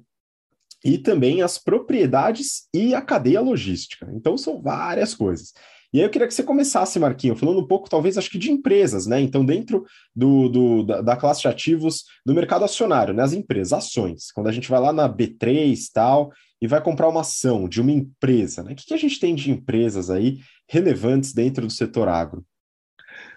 E 0.85 0.97
também 0.97 1.43
as 1.43 1.59
propriedades 1.59 2.69
e 2.73 2.95
a 2.95 3.03
cadeia 3.03 3.41
logística. 3.41 4.09
Então, 4.15 4.39
são 4.39 4.63
várias 4.63 5.13
coisas. 5.13 5.53
E 5.93 5.99
aí 5.99 6.05
eu 6.05 6.11
queria 6.11 6.27
que 6.27 6.35
você 6.35 6.43
começasse, 6.43 6.99
Marquinho, 6.99 7.35
falando 7.35 7.61
um 7.61 7.67
pouco, 7.67 7.89
talvez, 7.89 8.19
acho 8.19 8.31
que 8.31 8.39
de 8.39 8.51
empresas, 8.51 9.07
né? 9.07 9.21
Então, 9.21 9.45
dentro 9.45 9.87
do, 10.15 10.49
do 10.49 10.83
da, 10.83 11.01
da, 11.01 11.17
classe 11.17 11.41
de 11.41 11.49
ativos 11.49 12.05
do 12.27 12.35
mercado 12.35 12.65
acionário, 12.65 13.15
né? 13.15 13.23
As 13.23 13.33
empresas, 13.33 13.73
ações. 13.73 14.31
Quando 14.31 14.49
a 14.49 14.53
gente 14.53 14.69
vai 14.69 14.81
lá 14.81 14.93
na 14.93 15.09
B3 15.09 15.79
tal 15.93 16.31
e 16.61 16.67
vai 16.67 16.83
comprar 16.83 17.09
uma 17.09 17.23
ação 17.23 17.69
de 17.69 17.81
uma 17.81 17.91
empresa, 17.91 18.63
né? 18.63 18.73
O 18.73 18.77
que, 18.77 18.87
que 18.87 18.95
a 18.95 18.99
gente 18.99 19.19
tem 19.19 19.35
de 19.35 19.51
empresas 19.51 20.11
aí 20.11 20.41
relevantes 20.69 21.33
dentro 21.33 21.67
do 21.67 21.73
setor 21.73 22.09
agro? 22.09 22.45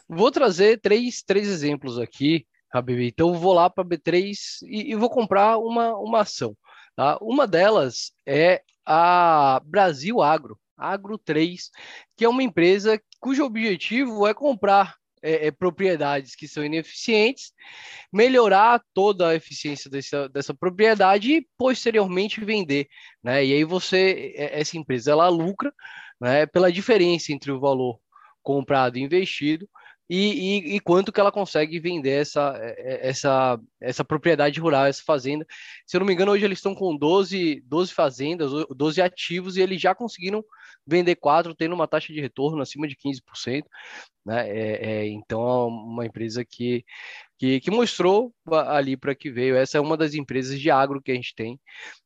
Vou 0.09 0.29
trazer 0.29 0.81
três, 0.81 1.23
três 1.23 1.47
exemplos 1.47 1.97
aqui, 1.97 2.45
Habib. 2.73 2.99
Então, 3.07 3.33
vou 3.33 3.53
lá 3.53 3.69
para 3.69 3.83
a 3.83 3.87
B3 3.87 4.35
e, 4.63 4.91
e, 4.91 4.95
vou 4.95 5.09
comprar 5.09 5.57
uma, 5.57 5.97
uma 5.97 6.21
ação. 6.21 6.53
Tá? 6.97 7.17
Uma 7.21 7.47
delas 7.47 8.11
é 8.27 8.61
a 8.85 9.61
Brasil 9.65 10.21
Agro. 10.21 10.59
Agro 10.81 11.17
3, 11.17 11.69
que 12.17 12.25
é 12.25 12.29
uma 12.29 12.43
empresa 12.43 13.01
cujo 13.19 13.43
objetivo 13.43 14.25
é 14.27 14.33
comprar 14.33 14.95
é, 15.21 15.47
é, 15.47 15.51
propriedades 15.51 16.35
que 16.35 16.47
são 16.47 16.65
ineficientes, 16.65 17.53
melhorar 18.11 18.81
toda 18.93 19.29
a 19.29 19.35
eficiência 19.35 19.89
dessa, 19.89 20.27
dessa 20.29 20.53
propriedade 20.53 21.31
e 21.31 21.47
posteriormente 21.57 22.43
vender, 22.43 22.87
né? 23.23 23.45
E 23.45 23.53
aí 23.53 23.63
você, 23.63 24.33
é, 24.35 24.59
essa 24.59 24.77
empresa, 24.77 25.11
ela 25.11 25.29
lucra, 25.29 25.71
né? 26.19 26.45
Pela 26.47 26.71
diferença 26.71 27.31
entre 27.31 27.51
o 27.51 27.59
valor 27.59 27.99
comprado 28.41 28.97
e 28.97 29.01
investido 29.01 29.69
e, 30.13 30.73
e, 30.73 30.75
e, 30.75 30.79
quanto 30.81 31.09
que 31.09 31.21
ela 31.21 31.31
consegue 31.31 31.79
vender 31.79 32.19
essa, 32.19 32.53
é, 32.59 33.07
essa, 33.07 33.57
essa 33.79 34.03
propriedade 34.03 34.59
rural, 34.59 34.85
essa 34.85 35.01
fazenda. 35.05 35.47
Se 35.87 35.95
eu 35.95 35.99
não 35.99 36.05
me 36.05 36.11
engano, 36.11 36.33
hoje 36.33 36.43
eles 36.43 36.57
estão 36.57 36.75
com 36.75 36.97
12, 36.97 37.63
12 37.65 37.93
fazendas, 37.93 38.51
12 38.75 39.01
ativos, 39.01 39.55
e 39.55 39.61
eles 39.61 39.79
já 39.79 39.95
conseguiram 39.95 40.43
vender 40.85 41.15
quatro, 41.15 41.55
tendo 41.55 41.73
uma 41.73 41.87
taxa 41.87 42.11
de 42.13 42.21
retorno 42.21 42.61
acima 42.61 42.87
de 42.87 42.95
15%. 42.95 43.63
Né? 44.25 44.49
É, 44.49 44.91
é, 44.91 45.07
então, 45.07 45.41
é 45.41 45.65
uma 45.65 46.05
empresa 46.05 46.43
que, 46.45 46.83
que, 47.37 47.59
que 47.59 47.71
mostrou 47.71 48.33
ali 48.67 48.97
para 48.97 49.15
que 49.15 49.31
veio. 49.31 49.55
Essa 49.55 49.77
é 49.77 49.81
uma 49.81 49.97
das 49.97 50.13
empresas 50.13 50.59
de 50.59 50.69
agro 50.69 51.01
que 51.01 51.11
a 51.11 51.15
gente 51.15 51.33
tem. 51.35 51.59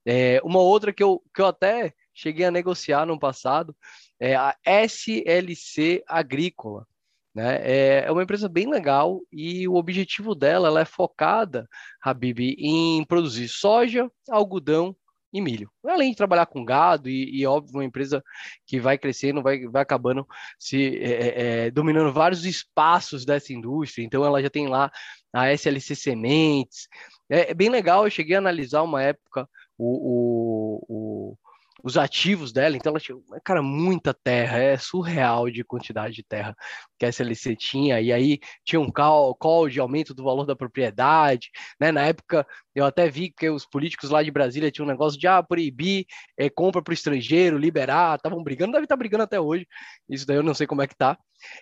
É, 0.06 0.40
uma 0.44 0.60
outra 0.60 0.94
que 0.94 1.04
eu, 1.04 1.22
que 1.34 1.42
eu 1.42 1.48
até 1.48 1.94
cheguei 2.14 2.46
a 2.46 2.52
negociar 2.52 3.06
no 3.06 3.20
passado 3.20 3.76
é 4.20 4.36
a 4.36 4.56
SLC 4.66 6.04
Agrícola. 6.08 6.86
Né? 7.34 7.60
É, 7.64 8.06
é 8.06 8.12
uma 8.12 8.24
empresa 8.24 8.48
bem 8.48 8.70
legal 8.70 9.20
e 9.30 9.68
o 9.68 9.76
objetivo 9.76 10.34
dela 10.34 10.70
ela 10.70 10.80
é 10.80 10.86
focada, 10.86 11.68
Habib, 12.02 12.56
em 12.58 13.04
produzir 13.04 13.50
soja, 13.50 14.10
algodão 14.30 14.96
e 15.36 15.42
milho. 15.42 15.70
Além 15.86 16.12
de 16.12 16.18
trabalhar 16.18 16.46
com 16.46 16.64
gado 16.64 17.10
e, 17.10 17.42
e 17.42 17.46
óbvio, 17.46 17.76
uma 17.76 17.84
empresa 17.84 18.24
que 18.66 18.80
vai 18.80 18.98
crescendo, 18.98 19.44
vai, 19.44 19.68
vai 19.68 19.82
acabando 19.82 20.26
se 20.58 20.98
é, 20.98 21.12
é, 21.12 21.66
é 21.66 21.72
dominando 21.72 22.14
vários 22.14 22.46
espaços 22.46 23.26
dessa 23.26 23.52
indústria. 23.52 24.06
Então, 24.06 24.24
ela 24.24 24.42
já 24.42 24.50
tem 24.50 24.68
lá 24.68 24.90
a 25.34 25.52
SLC 25.52 25.94
Sementes. 25.94 26.88
É, 27.30 27.52
é 27.52 27.54
bem 27.54 27.70
legal, 27.70 28.06
eu 28.06 28.10
cheguei 28.10 28.38
a 28.38 28.40
analisar 28.40 28.82
uma 28.82 29.04
época 29.04 29.46
o, 29.78 30.80
o, 30.88 31.32
o 31.34 31.38
os 31.84 31.98
ativos 31.98 32.52
dela, 32.52 32.76
então 32.76 32.92
ela 32.92 33.00
tinha, 33.00 33.18
cara, 33.44 33.62
muita 33.62 34.14
terra, 34.14 34.58
é 34.58 34.78
surreal 34.78 35.50
de 35.50 35.64
quantidade 35.64 36.16
de 36.16 36.24
terra 36.24 36.56
que 36.98 37.06
a 37.06 37.10
SLC 37.10 37.56
tinha, 37.56 38.00
e 38.00 38.12
aí 38.14 38.40
tinha 38.64 38.80
um 38.80 38.90
call, 38.90 39.36
call 39.36 39.70
de 39.70 39.80
aumento 39.80 40.14
do 40.14 40.24
valor 40.24 40.46
da 40.46 40.56
propriedade, 40.56 41.52
né, 41.80 41.92
na 41.92 42.02
época 42.02 42.48
eu 42.74 42.86
até 42.86 43.10
vi 43.10 43.32
que 43.32 43.50
os 43.50 43.66
políticos 43.66 44.10
lá 44.10 44.24
de 44.24 44.32
Brasília 44.32 44.72
tinham 44.72 44.86
um 44.86 44.92
negócio 44.92 45.20
de, 45.20 45.28
ah, 45.28 45.44
proibir 45.44 46.06
é, 46.38 46.50
compra 46.50 46.82
para 46.82 46.92
o 46.92 46.94
estrangeiro, 46.94 47.58
liberar, 47.58 48.16
estavam 48.16 48.44
brigando, 48.44 48.74
deve 48.74 48.86
estar 48.86 48.96
tá 48.96 49.00
brigando 49.00 49.24
até 49.24 49.40
hoje, 49.40 49.68
isso 50.10 50.26
daí 50.26 50.38
eu 50.38 50.44
não 50.44 50.54
sei 50.54 50.68
como 50.68 50.82
é 50.82 50.88
que 50.88 50.96
tá, 50.96 51.18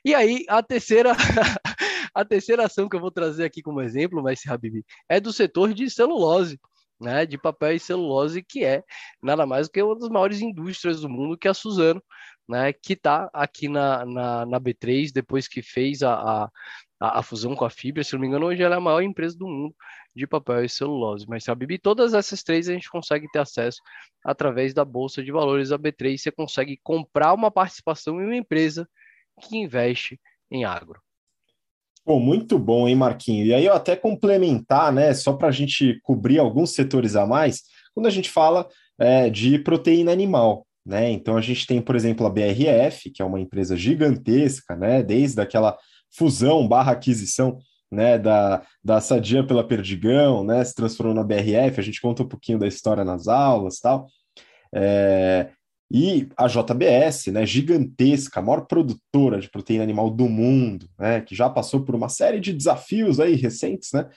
e 0.06 0.14
aí 0.14 0.46
a 0.48 0.62
terceira... 0.62 1.14
a 2.14 2.24
terceira 2.24 2.66
ação 2.66 2.88
que 2.88 2.96
eu 2.96 3.00
vou 3.00 3.10
trazer 3.10 3.44
aqui 3.44 3.62
como 3.62 3.82
exemplo, 3.82 4.22
mas 4.22 4.46
Habib, 4.46 4.86
é 5.10 5.20
do 5.20 5.34
setor 5.34 5.74
de 5.74 5.90
celulose 5.90 6.60
né, 7.04 7.26
de 7.26 7.38
papel 7.38 7.74
e 7.74 7.80
celulose, 7.80 8.42
que 8.42 8.64
é 8.64 8.84
nada 9.22 9.46
mais 9.46 9.68
do 9.68 9.72
que 9.72 9.82
uma 9.84 9.98
das 9.98 10.10
maiores 10.10 10.42
indústrias 10.42 11.02
do 11.02 11.10
mundo, 11.10 11.38
que 11.38 11.48
é 11.48 11.52
a 11.52 11.54
Suzano, 11.54 12.02
né, 12.48 12.74
que 12.74 12.94
está 12.94 13.30
aqui 13.34 13.68
na, 13.68 14.06
na, 14.06 14.46
na, 14.46 14.60
B3, 14.60 15.12
depois 15.14 15.48
que 15.48 15.62
fez 15.62 16.02
a, 16.04 16.14
a, 17.00 17.20
a, 17.20 17.24
fusão 17.24 17.56
com 17.56 17.66
a 17.66 17.70
Fibra, 17.70 18.04
se 18.04 18.14
não 18.14 18.22
me 18.22 18.28
engano, 18.28 18.48
hoje 18.48 18.64
ela 18.64 18.76
é 18.76 18.78
a 18.78 18.82
maior 18.82 19.02
empresa 19.02 19.38
do 19.38 19.48
mundo 19.48 19.76
de 20.16 20.28
papel 20.28 20.64
e 20.64 20.70
celulose. 20.70 21.26
Mas, 21.28 21.44
sabe, 21.44 21.66
Bibi, 21.66 21.80
todas 21.80 22.14
essas 22.14 22.44
três 22.44 22.70
a 22.70 22.74
gente 22.74 22.90
consegue 22.90 23.30
ter 23.32 23.40
acesso 23.40 23.82
através 24.24 24.74
da 24.74 24.86
Bolsa 24.86 25.24
de 25.24 25.32
Valores 25.32 25.70
da 25.70 25.80
B3, 25.80 26.18
você 26.18 26.32
consegue 26.32 26.80
comprar 26.84 27.34
uma 27.34 27.52
participação 27.52 28.22
em 28.22 28.26
uma 28.26 28.36
empresa 28.36 28.88
que 29.42 29.58
investe 29.58 30.20
em 30.52 30.66
agro. 30.66 31.02
Pô, 32.06 32.20
muito 32.20 32.60
bom, 32.60 32.88
hein, 32.88 32.96
Marquinho? 32.96 33.46
E 33.46 33.54
aí 33.54 33.66
eu 33.66 33.74
até 33.74 33.96
complementar, 33.96 34.92
né, 34.92 35.14
só 35.14 35.34
para 35.34 35.48
a 35.48 35.52
gente 35.52 36.00
cobrir 36.04 36.38
alguns 36.38 36.72
setores 36.72 37.16
a 37.16 37.26
mais, 37.26 37.62
quando 37.94 38.08
a 38.08 38.10
gente 38.10 38.30
fala 38.30 38.68
é, 39.00 39.30
de 39.30 39.58
proteína 39.60 40.12
animal, 40.12 40.68
né? 40.86 41.10
Então 41.12 41.38
a 41.38 41.42
gente 41.42 41.66
tem, 41.66 41.82
por 41.82 41.96
exemplo, 41.96 42.26
a 42.28 42.30
BRF, 42.30 43.10
que 43.10 43.22
é 43.22 43.26
uma 43.26 43.40
empresa 43.40 43.78
gigantesca, 43.78 44.76
né, 44.76 45.02
desde 45.02 45.40
aquela 45.42 45.78
fusão 46.12 46.68
barra 46.68 46.92
aquisição 46.92 47.58
né, 47.90 48.18
da, 48.18 48.64
da 48.84 49.00
Sadia 49.00 49.46
pela 49.46 49.66
Perdigão, 49.66 50.44
né, 50.44 50.64
se 50.64 50.76
transformou 50.76 51.16
na 51.16 51.24
BRF, 51.24 51.80
a 51.80 51.84
gente 51.84 52.02
conta 52.02 52.24
um 52.24 52.28
pouquinho 52.28 52.60
da 52.60 52.68
história 52.68 53.06
nas 53.06 53.28
aulas 53.28 53.80
tal. 53.80 54.08
É, 54.76 55.50
e 55.94 56.28
a 56.36 56.48
JBS, 56.48 57.28
né, 57.28 57.46
gigantesca, 57.46 58.40
a 58.40 58.44
maior 58.44 58.62
produtora 58.62 59.40
de 59.40 59.48
proteína 59.48 59.84
animal 59.84 60.10
do 60.10 60.28
mundo, 60.28 60.90
né, 60.98 61.22
que 61.22 61.36
já 61.36 61.48
passou 61.48 61.82
por 61.82 61.94
uma 61.94 62.10
série 62.10 62.40
de 62.40 62.52
desafios 62.52 63.20
aí 63.20 63.36
recentes, 63.36 63.92
né? 63.94 64.10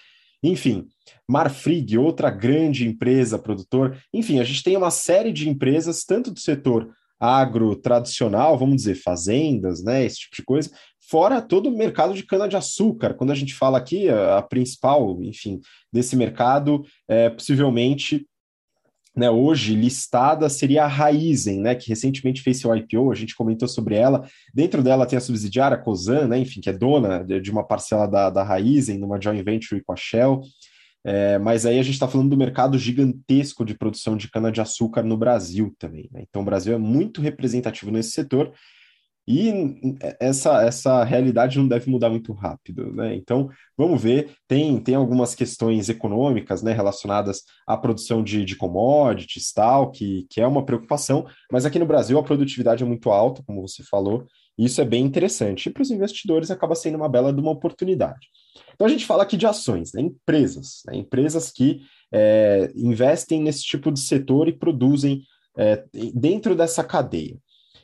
Enfim, 0.42 0.86
Marfrig, 1.28 1.98
outra 1.98 2.30
grande 2.30 2.86
empresa 2.86 3.38
produtor. 3.38 3.98
Enfim, 4.12 4.40
a 4.40 4.44
gente 4.44 4.62
tem 4.62 4.74
uma 4.76 4.90
série 4.90 5.32
de 5.32 5.50
empresas, 5.50 6.04
tanto 6.04 6.30
do 6.30 6.40
setor 6.40 6.94
agro 7.20 7.76
tradicional, 7.76 8.56
vamos 8.56 8.76
dizer, 8.76 8.94
fazendas, 8.94 9.82
né, 9.84 10.02
esse 10.02 10.20
tipo 10.20 10.36
de 10.36 10.44
coisa, 10.44 10.70
fora 11.10 11.42
todo 11.42 11.68
o 11.68 11.76
mercado 11.76 12.14
de 12.14 12.22
cana-de-açúcar. 12.22 13.12
Quando 13.14 13.32
a 13.32 13.34
gente 13.34 13.54
fala 13.54 13.76
aqui, 13.76 14.08
a, 14.08 14.38
a 14.38 14.42
principal, 14.42 15.22
enfim, 15.22 15.60
desse 15.92 16.16
mercado 16.16 16.82
é 17.06 17.28
possivelmente 17.28 18.26
né, 19.16 19.30
hoje 19.30 19.74
listada 19.74 20.48
seria 20.48 20.84
a 20.84 20.86
Raizen, 20.86 21.60
né, 21.60 21.74
que 21.74 21.88
recentemente 21.88 22.42
fez 22.42 22.60
seu 22.60 22.74
IPO, 22.76 23.10
a 23.10 23.14
gente 23.14 23.34
comentou 23.34 23.66
sobre 23.66 23.94
ela. 23.94 24.28
Dentro 24.52 24.82
dela 24.82 25.06
tem 25.06 25.16
a 25.16 25.20
subsidiária 25.20 25.78
Cosan, 25.78 26.28
né, 26.28 26.38
enfim, 26.38 26.60
que 26.60 26.68
é 26.68 26.72
dona 26.72 27.24
de 27.24 27.50
uma 27.50 27.66
parcela 27.66 28.06
da, 28.06 28.28
da 28.28 28.42
Raizen, 28.42 28.98
numa 28.98 29.20
joint 29.20 29.42
venture 29.42 29.82
com 29.82 29.92
a 29.92 29.96
Shell. 29.96 30.42
É, 31.08 31.38
mas 31.38 31.64
aí 31.64 31.78
a 31.78 31.82
gente 31.82 31.94
está 31.94 32.08
falando 32.08 32.30
do 32.30 32.36
mercado 32.36 32.76
gigantesco 32.76 33.64
de 33.64 33.74
produção 33.74 34.16
de 34.16 34.28
cana-de-açúcar 34.28 35.04
no 35.04 35.16
Brasil 35.16 35.72
também. 35.78 36.10
Né? 36.12 36.24
Então 36.28 36.42
o 36.42 36.44
Brasil 36.44 36.74
é 36.74 36.78
muito 36.78 37.22
representativo 37.22 37.92
nesse 37.92 38.10
setor 38.10 38.52
e 39.28 39.52
essa, 40.20 40.62
essa 40.62 41.02
realidade 41.02 41.58
não 41.58 41.66
deve 41.66 41.90
mudar 41.90 42.08
muito 42.08 42.32
rápido, 42.32 42.92
né? 42.92 43.14
Então, 43.16 43.50
vamos 43.76 44.00
ver, 44.00 44.36
tem, 44.46 44.78
tem 44.80 44.94
algumas 44.94 45.34
questões 45.34 45.88
econômicas, 45.88 46.62
né, 46.62 46.72
relacionadas 46.72 47.42
à 47.66 47.76
produção 47.76 48.22
de, 48.22 48.44
de 48.44 48.54
commodities, 48.54 49.52
tal, 49.52 49.90
que, 49.90 50.26
que 50.30 50.40
é 50.40 50.46
uma 50.46 50.64
preocupação, 50.64 51.26
mas 51.50 51.66
aqui 51.66 51.78
no 51.78 51.86
Brasil 51.86 52.18
a 52.18 52.22
produtividade 52.22 52.84
é 52.84 52.86
muito 52.86 53.10
alta, 53.10 53.42
como 53.44 53.66
você 53.66 53.82
falou, 53.82 54.26
e 54.56 54.64
isso 54.64 54.80
é 54.80 54.84
bem 54.84 55.04
interessante. 55.04 55.68
E 55.68 55.72
para 55.72 55.82
os 55.82 55.90
investidores 55.90 56.50
acaba 56.50 56.76
sendo 56.76 56.96
uma 56.96 57.08
bela 57.08 57.32
de 57.32 57.40
uma 57.40 57.50
oportunidade. 57.50 58.28
Então, 58.74 58.86
a 58.86 58.90
gente 58.90 59.06
fala 59.06 59.24
aqui 59.24 59.36
de 59.36 59.46
ações, 59.46 59.92
né, 59.92 60.02
empresas, 60.02 60.82
né, 60.86 60.96
empresas 60.96 61.50
que 61.50 61.80
é, 62.12 62.70
investem 62.76 63.42
nesse 63.42 63.62
tipo 63.62 63.90
de 63.90 63.98
setor 63.98 64.46
e 64.46 64.52
produzem 64.52 65.22
é, 65.58 65.84
dentro 66.14 66.54
dessa 66.54 66.84
cadeia. 66.84 67.36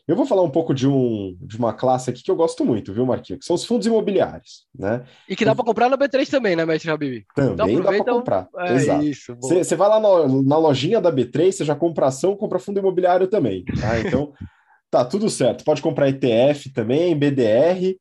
Eu 0.06 0.16
vou 0.16 0.26
falar 0.26 0.42
um 0.42 0.50
pouco 0.50 0.74
de, 0.74 0.88
um, 0.88 1.36
de 1.40 1.56
uma 1.56 1.72
classe 1.72 2.10
aqui 2.10 2.22
que 2.22 2.30
eu 2.30 2.34
gosto 2.34 2.64
muito, 2.64 2.92
viu, 2.92 3.06
Marquinhos? 3.06 3.40
Que 3.40 3.46
são 3.46 3.54
os 3.54 3.64
fundos 3.64 3.86
imobiliários, 3.86 4.66
né? 4.76 5.04
E 5.28 5.36
que 5.36 5.44
dá 5.44 5.54
para 5.54 5.64
comprar 5.64 5.88
na 5.88 5.96
B3 5.96 6.28
também, 6.28 6.56
né, 6.56 6.66
Mestre 6.66 6.90
Habib? 6.90 7.24
Também 7.34 7.76
então, 7.76 7.82
dá 7.82 7.92
para 7.92 8.12
comprar, 8.12 8.48
é 8.58 8.74
exato. 8.74 9.04
Isso, 9.04 9.36
você 9.40 9.76
vai 9.76 9.88
lá 9.88 10.00
na, 10.00 10.42
na, 10.42 10.58
lojinha 10.58 11.00
da 11.00 11.12
B3, 11.12 11.52
você 11.52 11.64
já 11.64 11.76
compra 11.76 12.06
ação, 12.06 12.36
compra 12.36 12.58
fundo 12.58 12.80
imobiliário 12.80 13.28
também, 13.28 13.64
tá? 13.64 14.00
Então, 14.00 14.32
tá 14.90 15.04
tudo 15.04 15.30
certo. 15.30 15.64
Pode 15.64 15.80
comprar 15.80 16.08
ETF 16.08 16.72
também, 16.72 17.16
BDR, 17.16 17.96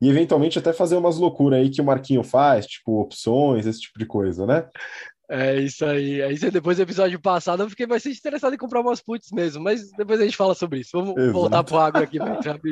e 0.00 0.08
eventualmente 0.10 0.58
até 0.58 0.74
fazer 0.74 0.96
umas 0.96 1.16
loucuras 1.16 1.58
aí 1.58 1.70
que 1.70 1.80
o 1.80 1.84
Marquinho 1.84 2.22
faz, 2.22 2.66
tipo 2.66 3.00
opções, 3.00 3.66
esse 3.66 3.80
tipo 3.80 3.98
de 3.98 4.04
coisa, 4.04 4.44
né? 4.44 4.68
É 5.28 5.60
isso 5.60 5.84
aí. 5.84 6.22
Aí 6.22 6.38
depois 6.38 6.76
do 6.76 6.82
episódio 6.82 7.20
passado 7.20 7.62
eu 7.62 7.70
fiquei 7.70 7.86
bastante 7.86 8.18
interessado 8.18 8.54
em 8.54 8.58
comprar 8.58 8.80
umas 8.80 9.00
puts 9.00 9.30
mesmo, 9.32 9.62
mas 9.62 9.90
depois 9.92 10.20
a 10.20 10.24
gente 10.24 10.36
fala 10.36 10.54
sobre 10.54 10.80
isso. 10.80 10.90
Vamos 10.92 11.16
Exato. 11.16 11.32
voltar 11.32 11.64
para 11.64 11.74
o 11.74 11.80
agro 11.80 12.02
aqui 12.02 12.18
para 12.18 12.36
entrar, 12.36 12.58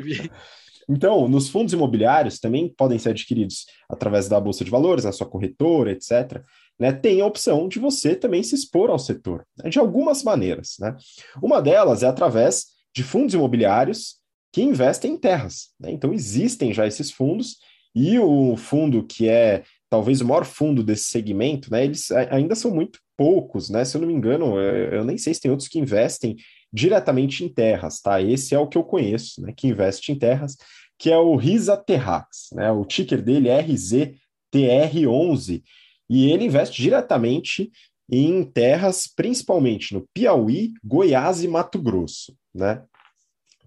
Então, 0.88 1.26
nos 1.28 1.48
fundos 1.48 1.72
imobiliários 1.72 2.38
também 2.38 2.68
podem 2.68 2.98
ser 2.98 3.10
adquiridos 3.10 3.64
através 3.88 4.28
da 4.28 4.38
bolsa 4.38 4.64
de 4.64 4.70
valores, 4.70 5.04
na 5.04 5.12
sua 5.12 5.26
corretora, 5.26 5.90
etc. 5.90 6.42
Né, 6.78 6.92
tem 6.92 7.22
a 7.22 7.26
opção 7.26 7.68
de 7.68 7.78
você 7.78 8.14
também 8.14 8.42
se 8.42 8.54
expor 8.54 8.90
ao 8.90 8.98
setor, 8.98 9.46
né, 9.56 9.70
de 9.70 9.78
algumas 9.78 10.22
maneiras. 10.22 10.76
Né? 10.78 10.94
Uma 11.42 11.62
delas 11.62 12.02
é 12.02 12.06
através 12.06 12.66
de 12.94 13.02
fundos 13.02 13.32
imobiliários 13.32 14.16
que 14.52 14.60
investem 14.60 15.12
em 15.12 15.16
terras. 15.16 15.70
Né? 15.80 15.90
Então, 15.90 16.12
existem 16.12 16.72
já 16.74 16.86
esses 16.86 17.10
fundos, 17.10 17.56
e 17.94 18.18
o 18.18 18.56
fundo 18.56 19.04
que 19.04 19.28
é 19.28 19.62
talvez 19.94 20.20
o 20.20 20.26
maior 20.26 20.44
fundo 20.44 20.82
desse 20.82 21.04
segmento, 21.04 21.70
né, 21.70 21.84
eles 21.84 22.10
ainda 22.10 22.56
são 22.56 22.72
muito 22.72 22.98
poucos, 23.16 23.70
né? 23.70 23.84
Se 23.84 23.96
eu 23.96 24.00
não 24.00 24.08
me 24.08 24.14
engano, 24.14 24.58
eu 24.58 25.04
nem 25.04 25.16
sei 25.16 25.32
se 25.32 25.40
tem 25.40 25.52
outros 25.52 25.68
que 25.68 25.78
investem 25.78 26.34
diretamente 26.72 27.44
em 27.44 27.48
terras, 27.48 28.00
tá? 28.00 28.20
Esse 28.20 28.56
é 28.56 28.58
o 28.58 28.66
que 28.66 28.76
eu 28.76 28.82
conheço, 28.82 29.40
né, 29.40 29.54
que 29.56 29.68
investe 29.68 30.10
em 30.10 30.18
terras, 30.18 30.56
que 30.98 31.12
é 31.12 31.16
o 31.16 31.36
Risa 31.36 31.76
Terrax, 31.76 32.48
né? 32.52 32.72
O 32.72 32.84
ticker 32.84 33.22
dele 33.22 33.48
é 33.48 33.62
RZTR11 33.62 35.62
e 36.10 36.28
ele 36.28 36.46
investe 36.46 36.82
diretamente 36.82 37.70
em 38.10 38.42
terras, 38.42 39.06
principalmente 39.06 39.94
no 39.94 40.08
Piauí, 40.12 40.72
Goiás 40.82 41.44
e 41.44 41.46
Mato 41.46 41.80
Grosso, 41.80 42.36
né? 42.52 42.82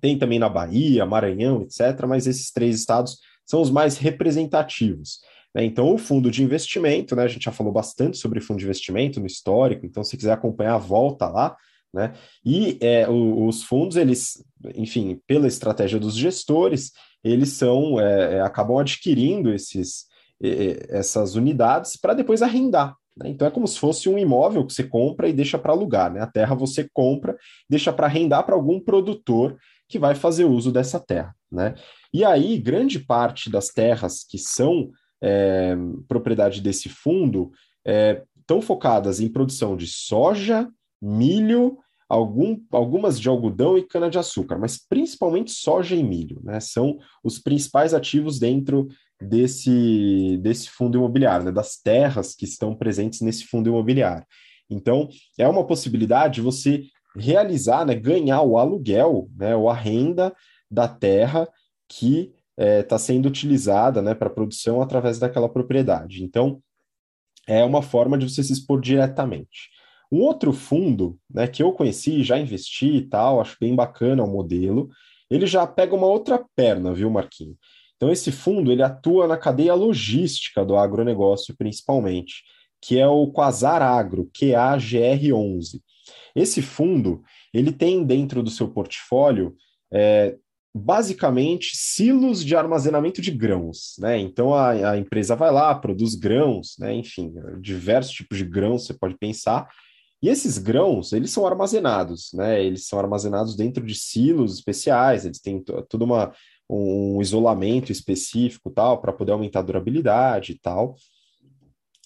Tem 0.02 0.20
também 0.20 0.40
na 0.40 0.50
Bahia, 0.50 1.06
Maranhão, 1.06 1.62
etc., 1.62 2.06
mas 2.06 2.28
esses 2.28 2.52
três 2.52 2.78
estados 2.78 3.18
são 3.46 3.62
os 3.62 3.72
mais 3.72 3.98
representativos. 3.98 5.22
Né? 5.58 5.66
Então, 5.66 5.92
o 5.94 5.98
fundo 5.98 6.30
de 6.30 6.44
investimento, 6.44 7.16
né, 7.16 7.24
a 7.24 7.28
gente 7.28 7.46
já 7.46 7.52
falou 7.52 7.74
bastante 7.74 8.18
sobre 8.18 8.40
fundo 8.40 8.60
de 8.60 8.66
investimento 8.66 9.20
no 9.20 9.26
histórico, 9.26 9.86
então, 9.86 10.04
se 10.04 10.16
quiser 10.16 10.34
acompanhar, 10.34 10.78
volta 10.78 11.28
lá. 11.28 11.58
Né? 11.92 12.14
E 12.46 12.78
é, 12.80 13.10
o, 13.10 13.48
os 13.48 13.64
fundos, 13.64 13.98
eles, 13.98 14.44
enfim, 14.76 15.20
pela 15.26 15.48
estratégia 15.48 16.00
dos 16.00 16.16
gestores, 16.16 16.92
eles 17.24 17.50
são 17.50 18.00
é, 18.00 18.36
é 18.36 18.42
acabam 18.42 18.78
adquirindo 18.78 19.52
esses, 19.52 20.06
essas 20.90 21.36
unidades 21.36 21.98
para 21.98 22.14
depois 22.14 22.42
arrendar. 22.42 22.96
Né? 23.18 23.30
Então 23.30 23.48
é 23.48 23.52
como 23.52 23.68
se 23.68 23.80
fosse 23.80 24.08
um 24.08 24.18
imóvel 24.18 24.66
que 24.66 24.74
você 24.74 24.84
compra 24.84 25.28
e 25.28 25.34
deixa 25.34 25.58
para 25.58 25.72
alugar. 25.72 26.14
Né? 26.14 26.22
A 26.22 26.28
terra 26.28 26.54
você 26.54 26.88
compra, 26.94 27.36
deixa 27.70 27.92
para 27.92 28.06
arrendar 28.06 28.46
para 28.46 28.54
algum 28.54 28.80
produtor 28.80 29.58
que 29.90 29.98
vai 29.98 30.14
fazer 30.14 30.46
uso 30.46 30.72
dessa 30.72 31.00
terra. 31.00 31.34
Né? 31.52 31.74
E 32.14 32.24
aí, 32.24 32.60
grande 32.60 33.00
parte 33.00 33.50
das 33.50 33.70
terras 33.70 34.24
que 34.24 34.38
são 34.38 34.92
é, 35.22 35.76
propriedade 36.08 36.62
desse 36.62 36.90
fundo 36.90 37.52
estão 38.38 38.60
é, 38.60 38.62
focadas 38.62 39.20
em 39.20 39.30
produção 39.30 39.76
de 39.76 39.88
soja, 39.88 40.70
milho, 41.02 41.78
algum, 42.10 42.60
algumas 42.72 43.20
de 43.20 43.28
algodão 43.28 43.78
e 43.78 43.84
cana-de-açúcar, 43.84 44.58
mas 44.58 44.78
principalmente 44.78 45.52
soja 45.52 45.96
e 45.96 46.04
milho, 46.04 46.40
né? 46.44 46.60
São 46.60 46.98
os 47.24 47.40
principais 47.40 47.94
ativos 47.94 48.40
dentro 48.40 48.88
desse, 49.22 50.38
desse 50.42 50.70
fundo 50.70 50.98
imobiliário, 50.98 51.46
né? 51.46 51.52
das 51.52 51.78
terras 51.78 52.36
que 52.36 52.46
estão 52.46 52.76
presentes 52.76 53.22
nesse 53.22 53.46
fundo 53.46 53.70
imobiliário. 53.70 54.26
Então, 54.70 55.10
é 55.38 55.48
uma 55.48 55.66
possibilidade 55.66 56.42
você 56.42 56.84
realizar, 57.16 57.86
né, 57.86 57.96
ganhar 57.96 58.42
o 58.42 58.58
aluguel, 58.58 59.30
né, 59.36 59.56
ou 59.56 59.70
a 59.70 59.74
renda 59.74 60.36
da 60.70 60.88
terra 60.88 61.48
que 61.88 62.34
está 62.58 62.64
é, 62.64 62.84
tá 62.84 62.98
sendo 62.98 63.28
utilizada 63.28 64.02
né, 64.02 64.16
para 64.16 64.30
produção 64.30 64.82
através 64.82 65.20
daquela 65.20 65.48
propriedade. 65.48 66.24
Então, 66.24 66.62
é 67.48 67.64
uma 67.64 67.82
forma 67.82 68.18
de 68.18 68.30
você 68.30 68.44
se 68.44 68.52
expor 68.52 68.82
diretamente. 68.82 69.70
Um 70.12 70.22
outro 70.22 70.52
fundo 70.52 71.20
né, 71.30 71.48
que 71.48 71.62
eu 71.62 71.72
conheci, 71.72 72.24
já 72.24 72.38
investi 72.38 72.88
e 72.88 73.02
tal, 73.02 73.40
acho 73.40 73.56
bem 73.60 73.76
bacana 73.76 74.24
o 74.24 74.32
modelo, 74.32 74.90
ele 75.30 75.46
já 75.46 75.68
pega 75.68 75.96
uma 75.96 76.08
outra 76.08 76.44
perna, 76.56 76.94
viu, 76.94 77.10
Marquinho? 77.10 77.56
Então, 77.96 78.12
esse 78.12 78.32
fundo 78.32 78.72
ele 78.72 78.84
atua 78.84 79.28
na 79.28 79.38
cadeia 79.38 79.74
logística 79.74 80.64
do 80.64 80.76
agronegócio, 80.76 81.56
principalmente, 81.58 82.44
que 82.82 83.00
é 83.00 83.08
o 83.08 83.28
Quasar 83.28 83.82
Agro, 83.82 84.30
QAGR11. 84.34 85.82
Esse 86.36 86.62
fundo 86.62 87.24
ele 87.54 87.72
tem 87.72 88.04
dentro 88.04 88.44
do 88.44 88.50
seu 88.50 88.70
portfólio 88.70 89.56
é, 89.92 90.38
basicamente 90.78 91.72
silos 91.76 92.44
de 92.44 92.56
armazenamento 92.56 93.22
de 93.22 93.32
grãos, 93.32 93.96
né? 94.00 94.18
Então 94.20 94.54
a, 94.54 94.92
a, 94.92 94.98
empresa 94.98 95.36
vai 95.36 95.52
lá, 95.52 95.74
produz 95.76 96.16
grãos, 96.16 96.76
né? 96.80 96.94
Enfim, 96.94 97.34
diversos 97.60 98.14
tipos 98.14 98.38
de 98.38 98.46
grãos 98.46 98.86
você 98.86 98.94
pode 98.94 99.18
pensar. 99.18 99.68
E 100.22 100.30
esses 100.30 100.58
grãos, 100.58 101.14
eles 101.14 101.32
são 101.32 101.46
armazenados, 101.46 102.32
né? 102.34 102.64
Eles 102.64 102.88
são 102.88 103.00
armazenados 103.00 103.56
dentro 103.56 103.86
de 103.86 103.96
silos 103.96 104.56
especiais, 104.56 105.26
eles 105.26 105.40
têm 105.40 105.64
toda 105.90 106.04
uma 106.04 106.34
um 106.70 107.22
isolamento 107.22 107.94
específico 107.94 108.70
tal 108.70 109.00
para 109.00 109.14
poder 109.14 109.32
aumentar 109.32 109.60
a 109.60 109.64
durabilidade 109.64 110.52
e 110.52 110.60
tal. 110.60 110.96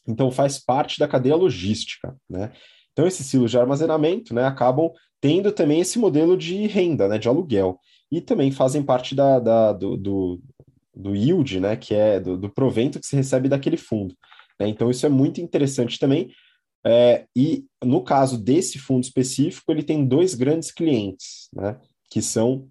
Então 0.07 0.31
faz 0.31 0.59
parte 0.63 0.99
da 0.99 1.07
cadeia 1.07 1.35
logística, 1.35 2.15
né? 2.29 2.51
Então 2.91 3.07
esses 3.07 3.25
silos 3.25 3.49
de 3.49 3.57
armazenamento, 3.57 4.33
né, 4.33 4.43
acabam 4.43 4.91
tendo 5.19 5.51
também 5.51 5.79
esse 5.79 5.97
modelo 5.97 6.35
de 6.35 6.67
renda, 6.67 7.07
né, 7.07 7.17
de 7.17 7.27
aluguel 7.27 7.79
e 8.11 8.19
também 8.19 8.51
fazem 8.51 8.83
parte 8.83 9.15
da, 9.15 9.39
da 9.39 9.73
do, 9.73 9.95
do, 9.95 10.41
do, 10.93 11.15
yield, 11.15 11.59
né, 11.59 11.75
que 11.75 11.95
é 11.95 12.19
do, 12.19 12.37
do, 12.37 12.49
provento 12.49 12.99
que 12.99 13.07
se 13.07 13.15
recebe 13.15 13.47
daquele 13.47 13.77
fundo. 13.77 14.15
Né? 14.59 14.67
Então, 14.67 14.91
isso 14.91 15.05
é 15.05 15.09
muito 15.09 15.39
interessante 15.39 15.97
também. 15.97 16.31
É, 16.85 17.25
e 17.35 17.65
no 17.83 18.03
caso 18.03 18.37
desse 18.37 18.79
fundo 18.79 19.03
específico, 19.03 19.71
ele 19.71 19.83
tem 19.83 20.05
dois 20.05 20.33
grandes 20.33 20.71
clientes, 20.71 21.47
né, 21.53 21.79
que 22.09 22.21
são 22.21 22.67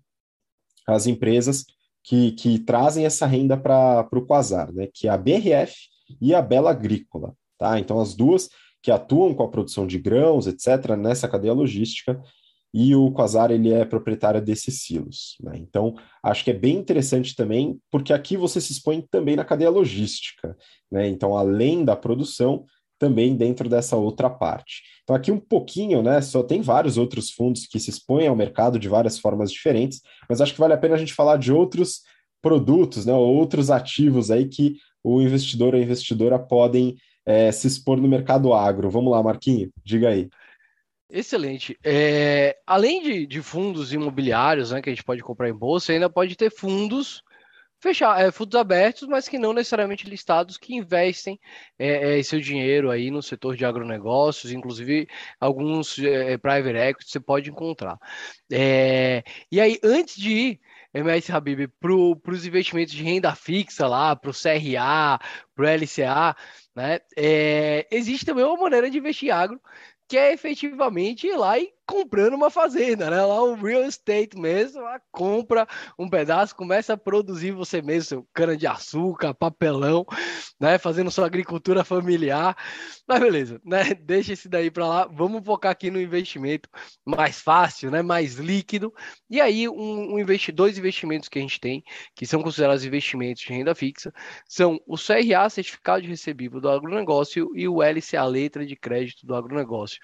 as 0.86 1.06
empresas 1.06 1.64
que, 2.02 2.32
que 2.32 2.58
trazem 2.58 3.06
essa 3.06 3.24
renda 3.24 3.56
para 3.56 4.08
o 4.12 4.26
Quasar, 4.26 4.72
né, 4.72 4.88
que 4.92 5.06
é 5.06 5.10
a 5.10 5.16
BRF 5.16 5.74
e 6.20 6.34
a 6.34 6.42
Bela 6.42 6.70
Agrícola. 6.70 7.34
Tá? 7.56 7.78
Então, 7.78 8.00
as 8.00 8.14
duas 8.14 8.48
que 8.82 8.90
atuam 8.90 9.34
com 9.34 9.42
a 9.42 9.48
produção 9.48 9.86
de 9.86 9.98
grãos, 9.98 10.46
etc., 10.46 10.96
nessa 10.96 11.28
cadeia 11.28 11.52
logística, 11.52 12.20
e 12.72 12.94
o 12.94 13.10
Quasar 13.10 13.50
ele 13.50 13.72
é 13.72 13.84
proprietário 13.84 14.40
desses 14.40 14.82
silos. 14.82 15.36
Né? 15.42 15.52
Então, 15.56 15.94
acho 16.22 16.44
que 16.44 16.50
é 16.50 16.54
bem 16.54 16.76
interessante 16.76 17.34
também, 17.34 17.78
porque 17.90 18.12
aqui 18.12 18.36
você 18.36 18.60
se 18.60 18.72
expõe 18.72 19.04
também 19.10 19.36
na 19.36 19.44
cadeia 19.44 19.70
logística. 19.70 20.56
Né? 20.90 21.08
Então, 21.08 21.36
além 21.36 21.84
da 21.84 21.96
produção, 21.96 22.64
também 23.00 23.34
dentro 23.34 23.68
dessa 23.68 23.96
outra 23.96 24.28
parte. 24.28 24.82
Então, 25.02 25.16
aqui 25.16 25.32
um 25.32 25.40
pouquinho, 25.40 26.02
né? 26.02 26.20
Só 26.20 26.42
tem 26.42 26.60
vários 26.60 26.98
outros 26.98 27.30
fundos 27.30 27.66
que 27.66 27.80
se 27.80 27.88
expõem 27.88 28.28
ao 28.28 28.36
mercado 28.36 28.78
de 28.78 28.90
várias 28.90 29.18
formas 29.18 29.50
diferentes, 29.50 30.02
mas 30.28 30.42
acho 30.42 30.52
que 30.52 30.60
vale 30.60 30.74
a 30.74 30.78
pena 30.78 30.96
a 30.96 30.98
gente 30.98 31.14
falar 31.14 31.38
de 31.38 31.50
outros 31.50 32.02
produtos, 32.42 33.06
né? 33.06 33.14
Outros 33.14 33.70
ativos 33.70 34.30
aí 34.30 34.46
que 34.46 34.76
o 35.02 35.22
investidor 35.22 35.74
ou 35.74 35.80
a 35.80 35.82
investidora 35.82 36.38
podem 36.38 36.94
é, 37.24 37.50
se 37.50 37.66
expor 37.66 37.98
no 37.98 38.06
mercado 38.06 38.52
agro. 38.52 38.90
Vamos 38.90 39.10
lá, 39.10 39.22
Marquinho, 39.22 39.70
diga 39.82 40.10
aí. 40.10 40.28
Excelente. 41.12 41.76
É, 41.84 42.56
além 42.66 43.02
de, 43.02 43.26
de, 43.26 43.42
fundos 43.42 43.92
imobiliários, 43.92 44.70
né, 44.70 44.80
que 44.80 44.88
a 44.88 44.92
gente 44.92 45.04
pode 45.04 45.22
comprar 45.22 45.48
em 45.48 45.54
bolsa, 45.54 45.92
ainda 45.92 46.08
pode 46.08 46.36
ter 46.36 46.50
fundos 46.50 47.22
fechar, 47.80 48.20
é, 48.20 48.30
fundos 48.30 48.60
abertos, 48.60 49.08
mas 49.08 49.28
que 49.28 49.38
não 49.38 49.52
necessariamente 49.52 50.08
listados, 50.08 50.58
que 50.58 50.74
investem 50.74 51.40
é, 51.78 52.18
é, 52.18 52.22
seu 52.22 52.38
dinheiro 52.38 52.90
aí 52.90 53.10
no 53.10 53.22
setor 53.22 53.56
de 53.56 53.64
agronegócios, 53.64 54.52
inclusive 54.52 55.08
alguns 55.40 55.98
é, 55.98 56.36
private 56.36 56.76
equity 56.76 57.10
você 57.10 57.20
pode 57.20 57.50
encontrar. 57.50 57.98
É, 58.52 59.24
e 59.50 59.60
aí, 59.60 59.78
antes 59.82 60.16
de 60.16 60.30
ir, 60.30 60.60
MS 60.92 61.32
Habib, 61.32 61.68
para 61.80 61.92
os 61.92 62.46
investimentos 62.46 62.92
de 62.92 63.02
renda 63.02 63.34
fixa 63.34 63.86
lá, 63.86 64.14
para 64.14 64.30
o 64.30 64.34
CRA, 64.34 65.18
para 65.54 65.64
o 65.64 65.68
LCA, 65.68 66.36
né, 66.74 67.00
é, 67.16 67.86
existe 67.90 68.26
também 68.26 68.44
uma 68.44 68.56
maneira 68.56 68.90
de 68.90 68.98
investir 68.98 69.28
em 69.28 69.32
agro 69.32 69.60
que 70.10 70.18
é 70.18 70.32
efetivamente 70.32 71.28
ir 71.28 71.36
lá 71.36 71.56
e 71.56 71.72
comprando 71.90 72.34
uma 72.34 72.50
fazenda, 72.50 73.10
né? 73.10 73.20
Lá 73.20 73.42
o 73.42 73.54
real 73.54 73.82
estate 73.82 74.38
mesmo, 74.38 74.80
lá 74.80 75.00
compra 75.10 75.66
um 75.98 76.08
pedaço, 76.08 76.54
começa 76.54 76.92
a 76.92 76.96
produzir 76.96 77.50
você 77.50 77.82
mesmo 77.82 78.08
seu 78.08 78.28
cana 78.32 78.56
de 78.56 78.66
açúcar, 78.66 79.34
papelão, 79.34 80.06
né? 80.60 80.78
Fazendo 80.78 81.10
sua 81.10 81.26
agricultura 81.26 81.82
familiar. 81.82 82.56
Mas 83.08 83.18
beleza, 83.18 83.60
né? 83.64 83.92
Deixa 84.00 84.34
esse 84.34 84.48
daí 84.48 84.70
para 84.70 84.86
lá. 84.86 85.08
Vamos 85.12 85.44
focar 85.44 85.72
aqui 85.72 85.90
no 85.90 86.00
investimento 86.00 86.68
mais 87.04 87.40
fácil, 87.40 87.90
né? 87.90 88.02
Mais 88.02 88.34
líquido. 88.34 88.94
E 89.28 89.40
aí 89.40 89.68
um, 89.68 90.14
um 90.14 90.18
investi 90.18 90.52
dois 90.52 90.78
investimentos 90.78 91.28
que 91.28 91.40
a 91.40 91.42
gente 91.42 91.58
tem, 91.58 91.82
que 92.14 92.24
são 92.24 92.40
considerados 92.40 92.84
investimentos 92.84 93.42
de 93.42 93.52
renda 93.52 93.74
fixa, 93.74 94.12
são 94.48 94.78
o 94.86 94.96
CRA, 94.96 95.50
certificado 95.50 96.02
de 96.02 96.08
recebível 96.08 96.60
do 96.60 96.68
agronegócio, 96.68 97.50
e 97.56 97.66
o 97.66 97.82
LCA, 97.82 98.24
letra 98.24 98.64
de 98.64 98.76
crédito 98.76 99.26
do 99.26 99.34
agronegócio. 99.34 99.98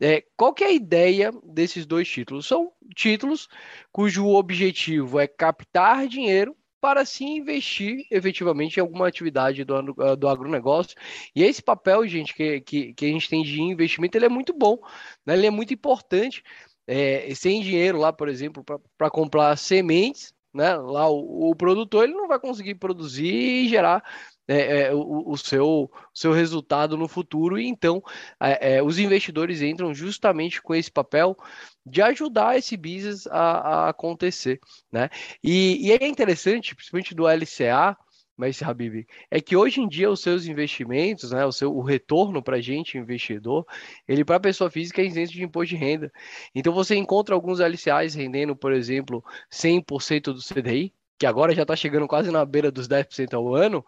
É, 0.00 0.22
qual 0.36 0.54
que 0.54 0.62
é 0.62 0.68
a 0.68 0.72
ideia 0.72 1.31
desses 1.44 1.86
dois 1.86 2.08
títulos. 2.08 2.46
São 2.46 2.72
títulos 2.94 3.48
cujo 3.90 4.26
objetivo 4.28 5.18
é 5.20 5.26
captar 5.26 6.06
dinheiro 6.06 6.56
para 6.80 7.04
se 7.04 7.24
investir 7.24 8.04
efetivamente 8.10 8.76
em 8.76 8.80
alguma 8.80 9.06
atividade 9.06 9.64
do, 9.64 9.94
do 10.16 10.28
agronegócio. 10.28 10.96
E 11.34 11.44
esse 11.44 11.62
papel, 11.62 12.06
gente, 12.08 12.34
que, 12.34 12.60
que, 12.60 12.92
que 12.92 13.06
a 13.06 13.08
gente 13.08 13.28
tem 13.28 13.44
de 13.44 13.62
investimento, 13.62 14.18
ele 14.18 14.26
é 14.26 14.28
muito 14.28 14.52
bom, 14.52 14.78
né? 15.24 15.34
ele 15.34 15.46
é 15.46 15.50
muito 15.50 15.72
importante. 15.72 16.42
É, 16.84 17.32
sem 17.36 17.62
dinheiro 17.62 17.98
lá, 17.98 18.12
por 18.12 18.28
exemplo, 18.28 18.64
para 18.98 19.08
comprar 19.08 19.56
sementes, 19.56 20.34
né? 20.52 20.76
Lá 20.76 21.08
o, 21.08 21.50
o, 21.50 21.56
produtor 21.56 22.04
ele 22.04 22.12
não 22.14 22.28
vai 22.28 22.38
conseguir 22.38 22.74
produzir 22.74 23.32
e 23.32 23.68
gerar 23.68 24.04
é, 24.48 24.82
é, 24.82 24.94
o, 24.94 25.30
o, 25.30 25.36
seu, 25.36 25.90
seu 26.12 26.32
resultado 26.32 26.96
no 26.96 27.08
futuro, 27.08 27.58
e 27.58 27.66
então 27.66 28.02
é, 28.40 28.76
é, 28.76 28.82
os 28.82 28.98
investidores 28.98 29.62
entram 29.62 29.94
justamente 29.94 30.60
com 30.60 30.74
esse 30.74 30.90
papel 30.90 31.36
de 31.84 32.02
ajudar 32.02 32.58
esse 32.58 32.76
business 32.76 33.26
a, 33.28 33.86
a 33.86 33.88
acontecer. 33.90 34.60
Né? 34.90 35.08
E, 35.42 35.88
e 35.88 35.92
é 35.92 36.06
interessante, 36.06 36.74
principalmente 36.74 37.14
do 37.14 37.26
LCA, 37.26 37.96
mas 38.36 38.62
Habib, 38.62 39.06
é 39.30 39.40
que 39.40 39.56
hoje 39.56 39.80
em 39.80 39.88
dia 39.88 40.10
os 40.10 40.20
seus 40.20 40.46
investimentos, 40.46 41.30
né, 41.30 41.44
o 41.44 41.52
seu 41.52 41.74
o 41.76 41.82
retorno 41.82 42.42
para 42.42 42.56
a 42.56 42.60
gente 42.60 42.98
investidor, 42.98 43.64
ele 44.08 44.24
para 44.24 44.40
pessoa 44.40 44.70
física 44.70 45.02
é 45.02 45.04
isento 45.04 45.32
de 45.32 45.44
imposto 45.44 45.68
de 45.68 45.76
renda. 45.76 46.12
Então 46.54 46.72
você 46.72 46.96
encontra 46.96 47.34
alguns 47.34 47.60
LCAs 47.60 48.14
rendendo, 48.14 48.56
por 48.56 48.72
exemplo, 48.72 49.22
100% 49.50 50.32
do 50.32 50.40
CDI, 50.40 50.92
que 51.18 51.26
agora 51.26 51.54
já 51.54 51.62
está 51.62 51.76
chegando 51.76 52.08
quase 52.08 52.30
na 52.30 52.44
beira 52.44 52.70
dos 52.72 52.88
10% 52.88 53.34
ao 53.34 53.54
ano, 53.54 53.84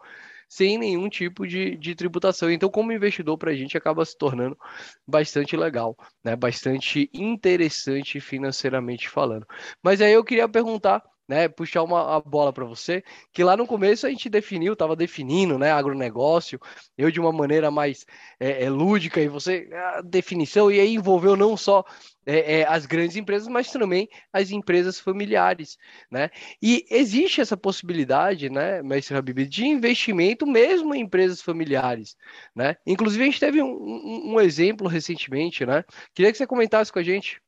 sem 0.47 0.77
nenhum 0.77 1.09
tipo 1.09 1.47
de, 1.47 1.75
de 1.77 1.95
tributação. 1.95 2.51
Então, 2.51 2.69
como 2.69 2.91
investidor, 2.91 3.37
para 3.37 3.51
a 3.51 3.55
gente 3.55 3.77
acaba 3.77 4.05
se 4.05 4.17
tornando 4.17 4.57
bastante 5.07 5.55
legal, 5.55 5.95
né? 6.23 6.35
bastante 6.35 7.09
interessante 7.13 8.19
financeiramente 8.19 9.09
falando. 9.09 9.45
Mas 9.83 10.01
aí 10.01 10.13
eu 10.13 10.23
queria 10.23 10.47
perguntar 10.47 11.03
né, 11.27 11.47
puxar 11.47 11.83
uma 11.83 12.19
bola 12.21 12.53
para 12.53 12.65
você, 12.65 13.03
que 13.33 13.43
lá 13.43 13.57
no 13.57 13.67
começo 13.67 14.05
a 14.05 14.09
gente 14.09 14.29
definiu, 14.29 14.73
estava 14.73 14.95
definindo, 14.95 15.57
né, 15.57 15.71
agronegócio, 15.71 16.59
eu 16.97 17.09
de 17.11 17.19
uma 17.19 17.31
maneira 17.31 17.71
mais 17.71 18.05
é, 18.39 18.63
é, 18.65 18.69
lúdica 18.69 19.21
e 19.21 19.27
você 19.27 19.67
a 19.73 20.01
definição 20.01 20.71
e 20.71 20.79
aí 20.79 20.93
envolveu 20.93 21.35
não 21.35 21.57
só 21.57 21.83
é, 22.25 22.61
é, 22.61 22.67
as 22.67 22.85
grandes 22.85 23.15
empresas, 23.15 23.47
mas 23.47 23.71
também 23.71 24.09
as 24.33 24.51
empresas 24.51 24.99
familiares, 24.99 25.77
né? 26.09 26.29
E 26.61 26.85
existe 26.89 27.39
essa 27.39 27.55
possibilidade, 27.55 28.49
né, 28.49 28.81
mestre 28.81 29.15
Habib, 29.15 29.45
de 29.47 29.65
investimento 29.65 30.45
mesmo 30.47 30.95
em 30.95 31.01
empresas 31.01 31.41
familiares, 31.41 32.15
né? 32.55 32.75
Inclusive 32.85 33.23
a 33.23 33.25
gente 33.27 33.39
teve 33.39 33.61
um, 33.61 33.67
um, 33.67 34.33
um 34.33 34.41
exemplo 34.41 34.87
recentemente, 34.87 35.65
né? 35.65 35.83
Queria 36.13 36.31
que 36.31 36.37
você 36.37 36.47
comentasse 36.47 36.91
com 36.91 36.99
a 36.99 37.03
gente. 37.03 37.39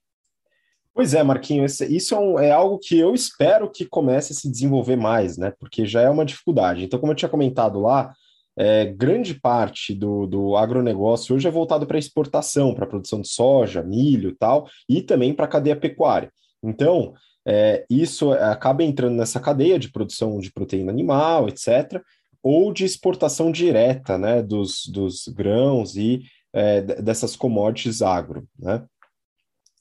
Pois 0.97 1.13
é, 1.13 1.21
Marquinhos, 1.21 1.79
isso 1.81 2.15
é, 2.15 2.19
um, 2.19 2.39
é, 2.39 2.49
algo 2.49 2.79
que 2.79 2.97
eu 2.97 3.13
espero 3.13 3.69
que 3.69 3.85
comece 3.85 4.33
a 4.33 4.35
se 4.35 4.49
desenvolver 4.49 4.95
mais, 4.95 5.37
né? 5.37 5.53
Porque 5.59 5.85
já 5.85 6.01
é 6.01 6.09
uma 6.09 6.25
dificuldade. 6.25 6.83
Então, 6.83 6.99
como 6.99 7.11
eu 7.11 7.15
tinha 7.15 7.29
comentado 7.29 7.79
lá, 7.79 8.11
é, 8.57 8.83
grande 8.85 9.35
parte 9.35 9.93
do, 9.93 10.25
do 10.25 10.57
agronegócio 10.57 11.35
hoje 11.35 11.47
é 11.47 11.51
voltado 11.51 11.85
para 11.85 11.99
exportação, 11.99 12.73
para 12.73 12.87
produção 12.87 13.21
de 13.21 13.27
soja, 13.27 13.83
milho 13.83 14.35
tal, 14.39 14.67
e 14.89 14.99
também 15.03 15.35
para 15.35 15.45
a 15.45 15.47
cadeia 15.47 15.75
pecuária. 15.75 16.31
Então, 16.63 17.13
é, 17.47 17.85
isso 17.87 18.31
acaba 18.31 18.83
entrando 18.83 19.17
nessa 19.17 19.39
cadeia 19.39 19.77
de 19.77 19.91
produção 19.91 20.39
de 20.39 20.51
proteína 20.51 20.91
animal, 20.91 21.47
etc., 21.47 22.01
ou 22.41 22.73
de 22.73 22.85
exportação 22.85 23.51
direta 23.51 24.17
né, 24.17 24.41
dos, 24.41 24.87
dos 24.87 25.27
grãos 25.27 25.95
e 25.95 26.23
é, 26.51 26.81
dessas 26.81 27.35
commodities 27.35 28.01
agro. 28.01 28.47
Né? 28.57 28.83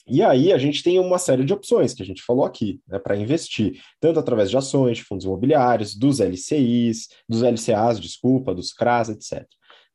E 0.09 0.23
aí 0.23 0.53
a 0.53 0.59
gente 0.59 0.83
tem 0.83 1.01
uma 1.01 1.19
série 1.19 1.45
de 1.45 1.53
opções 1.53 1.93
que 1.93 2.03
a 2.03 2.07
gente 2.07 2.23
falou 2.23 2.45
aqui, 2.45 2.81
né, 2.87 2.99
para 2.99 3.17
investir, 3.17 3.81
tanto 4.01 4.21
através 4.21 4.49
de 4.49 4.57
ações, 4.57 4.99
de 4.99 5.05
fundos 5.05 5.25
imobiliários, 5.25 5.97
dos 5.97 6.21
LCIs, 6.21 7.09
dos 7.29 7.43
LCAs, 7.43 7.99
desculpa, 7.99 8.55
dos 8.55 8.73
CRAs, 8.73 9.09
etc. 9.09 9.45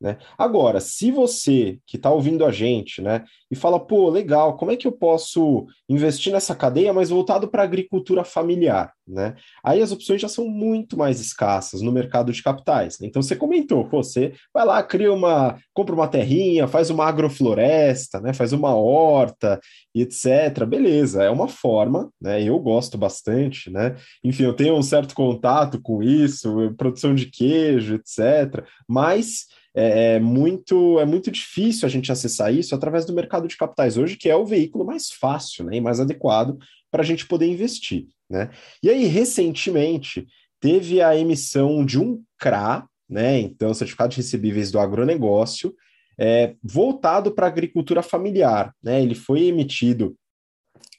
Né? 0.01 0.17
Agora, 0.35 0.79
se 0.79 1.11
você 1.11 1.77
que 1.85 1.95
está 1.95 2.09
ouvindo 2.09 2.43
a 2.43 2.51
gente, 2.51 3.03
né, 3.03 3.23
e 3.51 3.55
fala, 3.55 3.79
pô, 3.79 4.09
legal, 4.09 4.57
como 4.57 4.71
é 4.71 4.75
que 4.75 4.87
eu 4.87 4.91
posso 4.91 5.67
investir 5.87 6.33
nessa 6.33 6.55
cadeia, 6.55 6.91
mas 6.91 7.11
voltado 7.11 7.47
para 7.47 7.61
a 7.61 7.65
agricultura 7.65 8.23
familiar, 8.23 8.93
né? 9.07 9.35
Aí 9.63 9.81
as 9.81 9.91
opções 9.91 10.21
já 10.21 10.27
são 10.27 10.47
muito 10.47 10.97
mais 10.97 11.19
escassas 11.19 11.81
no 11.81 11.91
mercado 11.91 12.31
de 12.31 12.41
capitais. 12.41 12.97
Né? 12.97 13.07
Então 13.07 13.21
você 13.21 13.35
comentou, 13.35 13.87
pô, 13.89 14.01
você 14.01 14.33
vai 14.53 14.65
lá, 14.65 14.81
cria 14.81 15.13
uma, 15.13 15.59
compra 15.73 15.93
uma 15.93 16.07
terrinha, 16.07 16.67
faz 16.67 16.89
uma 16.89 17.05
agrofloresta, 17.05 18.19
né, 18.21 18.33
faz 18.33 18.53
uma 18.53 18.73
horta, 18.73 19.59
etc. 19.93 20.65
Beleza, 20.65 21.23
é 21.23 21.29
uma 21.29 21.47
forma, 21.47 22.09
né? 22.19 22.41
Eu 22.41 22.57
gosto 22.57 22.97
bastante, 22.97 23.69
né? 23.69 23.95
Enfim, 24.23 24.43
eu 24.43 24.55
tenho 24.55 24.75
um 24.75 24.81
certo 24.81 25.13
contato 25.13 25.79
com 25.79 26.01
isso, 26.01 26.73
produção 26.75 27.13
de 27.13 27.27
queijo, 27.27 27.95
etc. 27.95 28.65
Mas 28.87 29.45
é, 29.73 30.15
é, 30.15 30.19
muito 30.19 30.99
é 30.99 31.05
muito 31.05 31.31
difícil 31.31 31.86
a 31.86 31.89
gente 31.89 32.12
acessar 32.12 32.53
isso 32.53 32.75
através 32.75 33.05
do 33.05 33.13
mercado 33.13 33.47
de 33.47 33.55
capitais 33.55 33.97
hoje, 33.97 34.17
que 34.17 34.29
é 34.29 34.36
o 34.36 34.45
veículo 34.45 34.86
mais 34.86 35.12
fácil 35.12 35.65
né, 35.65 35.77
e 35.77 35.81
mais 35.81 35.99
adequado 35.99 36.57
para 36.91 37.01
a 37.01 37.05
gente 37.05 37.25
poder 37.25 37.47
investir. 37.47 38.07
Né? 38.29 38.49
E 38.84 38.89
aí, 38.89 39.05
recentemente, 39.05 40.27
teve 40.60 41.01
a 41.01 41.15
emissão 41.15 41.86
de 41.86 41.99
um 41.99 42.21
CRA, 42.38 42.86
né, 43.10 43.39
então 43.39 43.73
Certificado 43.73 44.12
de 44.12 44.17
Recebíveis 44.17 44.71
do 44.71 44.79
Agronegócio, 44.79 45.73
é, 46.19 46.55
voltado 46.62 47.31
para 47.31 47.47
a 47.47 47.49
agricultura 47.49 48.03
familiar. 48.03 48.75
Né? 48.84 49.01
Ele 49.01 49.15
foi 49.15 49.43
emitido, 49.43 50.15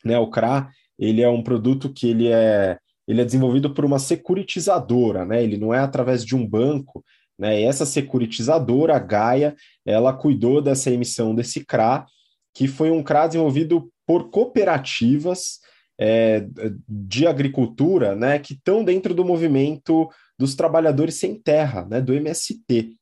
né, 0.05 0.19
o 0.19 0.31
CRA, 0.31 0.71
ele 0.99 1.21
é 1.21 1.29
um 1.29 1.43
produto 1.43 1.93
que 1.93 2.09
ele 2.09 2.29
é, 2.29 2.79
ele 3.07 3.21
é 3.21 3.25
desenvolvido 3.25 3.75
por 3.75 3.85
uma 3.85 3.99
securitizadora, 3.99 5.25
né? 5.25 5.43
ele 5.43 5.59
não 5.59 5.75
é 5.75 5.79
através 5.79 6.25
de 6.25 6.35
um 6.35 6.47
banco, 6.47 7.05
né? 7.39 7.61
E 7.61 7.65
essa 7.65 7.87
securitizadora, 7.87 8.97
a 8.97 8.99
Gaia, 8.99 9.55
ela 9.85 10.13
cuidou 10.13 10.61
dessa 10.61 10.91
emissão 10.91 11.35
desse 11.35 11.65
CRA, 11.65 12.07
que 12.55 12.69
foi 12.69 12.91
um 12.91 13.03
CRA 13.03 13.27
desenvolvido 13.27 13.91
por 14.07 14.31
cooperativas 14.31 15.61
é, 15.99 16.47
de 16.89 17.27
agricultura 17.27 18.15
né, 18.15 18.39
que 18.39 18.55
estão 18.55 18.85
dentro 18.85 19.15
do 19.15 19.25
movimento 19.25 20.09
dos 20.39 20.55
trabalhadores 20.55 21.17
sem 21.17 21.35
terra, 21.35 21.87
né, 21.89 22.01
do 22.01 22.13
MST. 22.13 22.95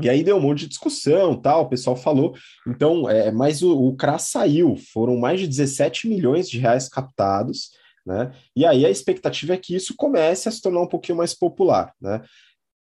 E 0.00 0.08
aí 0.08 0.24
deu 0.24 0.36
um 0.36 0.40
monte 0.40 0.60
de 0.60 0.68
discussão, 0.68 1.38
tal, 1.38 1.62
o 1.62 1.68
pessoal 1.68 1.94
falou. 1.94 2.34
Então, 2.66 3.08
é, 3.08 3.30
mas 3.30 3.62
o, 3.62 3.76
o 3.76 3.96
CRA 3.96 4.18
saiu, 4.18 4.76
foram 4.92 5.16
mais 5.16 5.40
de 5.40 5.46
17 5.46 6.08
milhões 6.08 6.48
de 6.48 6.58
reais 6.58 6.88
captados, 6.88 7.70
né? 8.06 8.32
E 8.56 8.64
aí 8.64 8.86
a 8.86 8.90
expectativa 8.90 9.54
é 9.54 9.58
que 9.58 9.74
isso 9.74 9.94
comece 9.96 10.48
a 10.48 10.52
se 10.52 10.62
tornar 10.62 10.80
um 10.80 10.86
pouquinho 10.86 11.18
mais 11.18 11.34
popular, 11.34 11.92
né? 12.00 12.22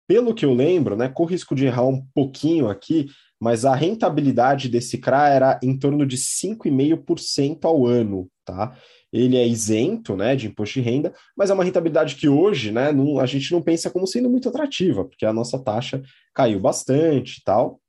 Pelo 0.09 0.35
que 0.35 0.45
eu 0.45 0.55
lembro, 0.55 0.97
né, 0.97 1.09
com 1.09 1.25
risco 1.25 1.55
de 1.55 1.67
errar 1.67 1.87
um 1.87 2.05
pouquinho 2.15 2.69
aqui, 2.69 3.07
mas 3.41 3.65
a 3.65 3.75
rentabilidade 3.75 4.69
desse 4.69 4.99
CRA 4.99 5.29
era 5.29 5.61
em 5.63 5.79
torno 5.79 6.07
de 6.07 6.17
5,5% 6.17 7.65
ao 7.65 7.87
ano, 7.87 8.29
tá? 8.45 8.77
Ele 9.13 9.37
é 9.37 9.47
isento, 9.47 10.17
né, 10.17 10.37
de 10.37 10.47
imposto 10.47 10.75
de 10.75 10.81
renda, 10.81 11.13
mas 11.37 11.51
é 11.51 11.55
uma 11.55 11.65
rentabilidade 11.65 12.17
que 12.17 12.29
hoje, 12.29 12.73
né, 12.73 12.93
não, 12.93 13.19
a 13.19 13.27
gente 13.27 13.53
não 13.53 13.63
pensa 13.63 13.91
como 13.91 14.07
sendo 14.07 14.31
muito 14.31 14.49
atrativa, 14.49 15.05
porque 15.05 15.27
a 15.27 15.33
nossa 15.33 15.59
taxa 15.59 16.03
caiu 16.35 16.61
bastante 16.61 17.39
e 17.39 17.45
tal, 17.45 17.81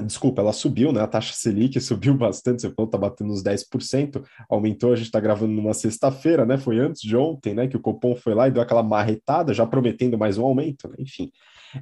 Desculpa, 0.00 0.40
ela 0.40 0.52
subiu, 0.52 0.92
né? 0.92 1.00
A 1.00 1.06
taxa 1.06 1.34
Selic 1.34 1.78
subiu 1.80 2.14
bastante, 2.16 2.62
você 2.62 2.70
falou 2.70 2.90
tá 2.90 2.96
batendo 2.96 3.32
uns 3.32 3.42
10%, 3.42 4.24
aumentou, 4.48 4.92
a 4.92 4.96
gente 4.96 5.06
está 5.06 5.20
gravando 5.20 5.52
numa 5.52 5.74
sexta-feira, 5.74 6.46
né? 6.46 6.56
Foi 6.56 6.78
antes 6.78 7.02
de 7.02 7.16
ontem, 7.16 7.54
né? 7.54 7.68
Que 7.68 7.76
o 7.76 7.80
Copom 7.80 8.16
foi 8.16 8.34
lá 8.34 8.48
e 8.48 8.50
deu 8.50 8.62
aquela 8.62 8.82
marretada, 8.82 9.52
já 9.52 9.66
prometendo 9.66 10.16
mais 10.16 10.38
um 10.38 10.44
aumento, 10.44 10.88
né? 10.88 10.96
enfim. 10.98 11.30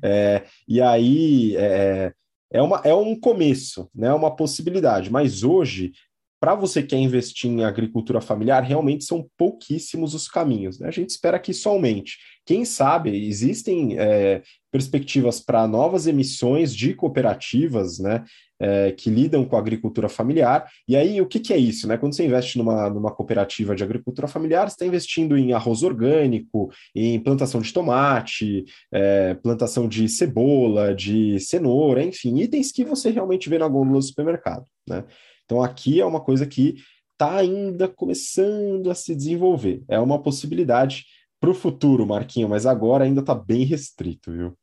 É, 0.02 0.44
e 0.66 0.80
aí 0.80 1.54
é, 1.56 2.12
é, 2.52 2.62
uma, 2.62 2.80
é 2.84 2.94
um 2.94 3.18
começo, 3.18 3.88
né? 3.94 4.08
É 4.08 4.14
uma 4.14 4.34
possibilidade, 4.34 5.10
mas 5.10 5.44
hoje 5.44 5.92
para 6.40 6.54
você 6.54 6.80
que 6.80 6.88
quer 6.88 6.96
investir 6.96 7.50
em 7.50 7.64
agricultura 7.64 8.18
familiar, 8.18 8.62
realmente 8.62 9.04
são 9.04 9.28
pouquíssimos 9.36 10.14
os 10.14 10.26
caminhos. 10.26 10.80
Né? 10.80 10.88
A 10.88 10.90
gente 10.90 11.10
espera 11.10 11.38
que 11.38 11.50
isso 11.50 11.68
aumente. 11.68 12.16
Quem 12.50 12.64
sabe 12.64 13.28
existem 13.28 13.96
é, 13.96 14.42
perspectivas 14.72 15.38
para 15.38 15.68
novas 15.68 16.08
emissões 16.08 16.74
de 16.74 16.94
cooperativas, 16.94 18.00
né? 18.00 18.24
É, 18.60 18.90
que 18.90 19.08
lidam 19.08 19.44
com 19.44 19.54
a 19.54 19.60
agricultura 19.60 20.08
familiar. 20.08 20.68
E 20.88 20.96
aí, 20.96 21.20
o 21.20 21.26
que, 21.26 21.38
que, 21.38 21.52
é 21.52 21.56
isso? 21.56 21.86
Né? 21.86 21.96
Quando 21.96 22.16
você 22.16 22.26
investe 22.26 22.58
numa, 22.58 22.90
numa 22.90 23.12
cooperativa 23.12 23.76
de 23.76 23.84
agricultura 23.84 24.26
familiar, 24.26 24.68
você 24.68 24.74
está 24.74 24.84
investindo 24.84 25.38
em 25.38 25.52
arroz 25.52 25.84
orgânico, 25.84 26.72
em 26.92 27.20
plantação 27.20 27.60
de 27.60 27.72
tomate, 27.72 28.64
é, 28.92 29.34
plantação 29.34 29.86
de 29.86 30.08
cebola, 30.08 30.92
de 30.92 31.38
cenoura, 31.38 32.02
enfim, 32.02 32.36
itens 32.40 32.72
que 32.72 32.84
você 32.84 33.10
realmente 33.10 33.48
vê 33.48 33.58
na 33.58 33.68
gôndola 33.68 34.00
do 34.00 34.04
supermercado. 34.04 34.66
Né? 34.88 35.04
Então, 35.44 35.62
aqui 35.62 36.00
é 36.00 36.04
uma 36.04 36.20
coisa 36.20 36.44
que 36.44 36.74
está 37.12 37.36
ainda 37.36 37.86
começando 37.86 38.90
a 38.90 38.94
se 38.94 39.14
desenvolver. 39.14 39.84
É 39.88 40.00
uma 40.00 40.20
possibilidade 40.20 41.04
para 41.40 41.50
o 41.50 41.54
futuro, 41.54 42.06
Marquinho, 42.06 42.48
mas 42.48 42.66
agora 42.66 43.04
ainda 43.04 43.20
está 43.20 43.34
bem 43.34 43.64
restrito, 43.64 44.30
viu? 44.30 44.56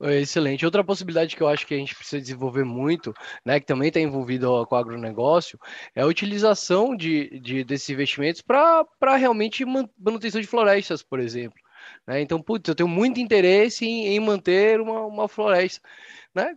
Excelente. 0.00 0.64
Outra 0.64 0.84
possibilidade 0.84 1.34
que 1.34 1.42
eu 1.42 1.48
acho 1.48 1.66
que 1.66 1.72
a 1.72 1.78
gente 1.78 1.94
precisa 1.94 2.20
desenvolver 2.20 2.64
muito, 2.64 3.14
né, 3.44 3.58
que 3.58 3.66
também 3.66 3.88
está 3.88 4.00
envolvido 4.00 4.66
com 4.66 4.74
o 4.74 4.78
agronegócio, 4.78 5.58
é 5.94 6.02
a 6.02 6.06
utilização 6.06 6.94
de, 6.96 7.40
de 7.40 7.64
desses 7.64 7.88
investimentos 7.88 8.42
para 8.42 9.16
realmente 9.16 9.64
manutenção 9.64 10.40
de 10.40 10.46
florestas, 10.46 11.02
por 11.02 11.20
exemplo. 11.20 11.58
Né? 12.06 12.20
Então, 12.20 12.42
putz, 12.42 12.68
eu 12.68 12.74
tenho 12.74 12.88
muito 12.88 13.20
interesse 13.20 13.86
em, 13.86 14.08
em 14.08 14.20
manter 14.20 14.80
uma, 14.80 15.06
uma 15.06 15.28
floresta. 15.28 15.80
Né? 16.34 16.56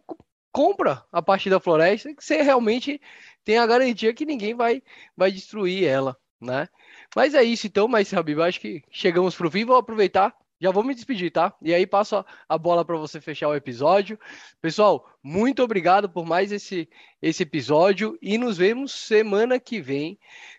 Compra 0.51 1.05
a 1.11 1.21
parte 1.21 1.49
da 1.49 1.59
floresta 1.59 2.13
que 2.13 2.23
você 2.23 2.41
realmente 2.41 2.99
tem 3.43 3.57
a 3.57 3.67
garantia 3.67 4.13
que 4.13 4.25
ninguém 4.25 4.55
vai, 4.55 4.81
vai 5.15 5.31
destruir 5.31 5.85
ela. 5.85 6.17
Né? 6.41 6.67
Mas 7.15 7.33
é 7.33 7.43
isso 7.43 7.67
então, 7.67 7.87
mas 7.87 8.13
Habib, 8.13 8.39
acho 8.41 8.59
que 8.59 8.83
chegamos 8.91 9.35
para 9.35 9.47
o 9.47 9.51
fim. 9.51 9.65
Vou 9.65 9.75
aproveitar 9.75 10.35
já 10.59 10.71
vou 10.71 10.83
me 10.83 10.95
despedir, 10.95 11.31
tá? 11.31 11.53
E 11.61 11.73
aí 11.73 11.85
passo 11.85 12.25
a 12.49 12.57
bola 12.57 12.83
para 12.83 12.97
você 12.97 13.21
fechar 13.21 13.47
o 13.47 13.55
episódio. 13.55 14.19
Pessoal, 14.59 15.07
muito 15.23 15.61
obrigado 15.61 16.09
por 16.09 16.25
mais 16.25 16.51
esse, 16.51 16.89
esse 17.21 17.43
episódio 17.43 18.17
e 18.21 18.37
nos 18.37 18.57
vemos 18.57 18.91
semana 18.91 19.59
que 19.59 19.79
vem, 19.79 20.17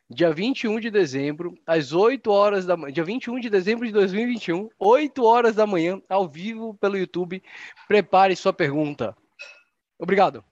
dia 0.08 0.32
21 0.32 0.78
de 0.78 0.90
dezembro, 0.90 1.58
às 1.66 1.92
8 1.92 2.30
horas 2.30 2.64
da 2.64 2.76
manhã, 2.76 2.92
dia 2.92 3.04
21 3.04 3.40
de 3.40 3.50
dezembro 3.50 3.86
de 3.86 3.92
2021, 3.92 4.68
8 4.78 5.24
horas 5.24 5.56
da 5.56 5.66
manhã, 5.66 6.00
ao 6.08 6.28
vivo 6.28 6.74
pelo 6.74 6.96
YouTube. 6.96 7.42
Prepare 7.88 8.36
sua 8.36 8.52
pergunta. 8.52 9.16
Obrigado. 9.98 10.44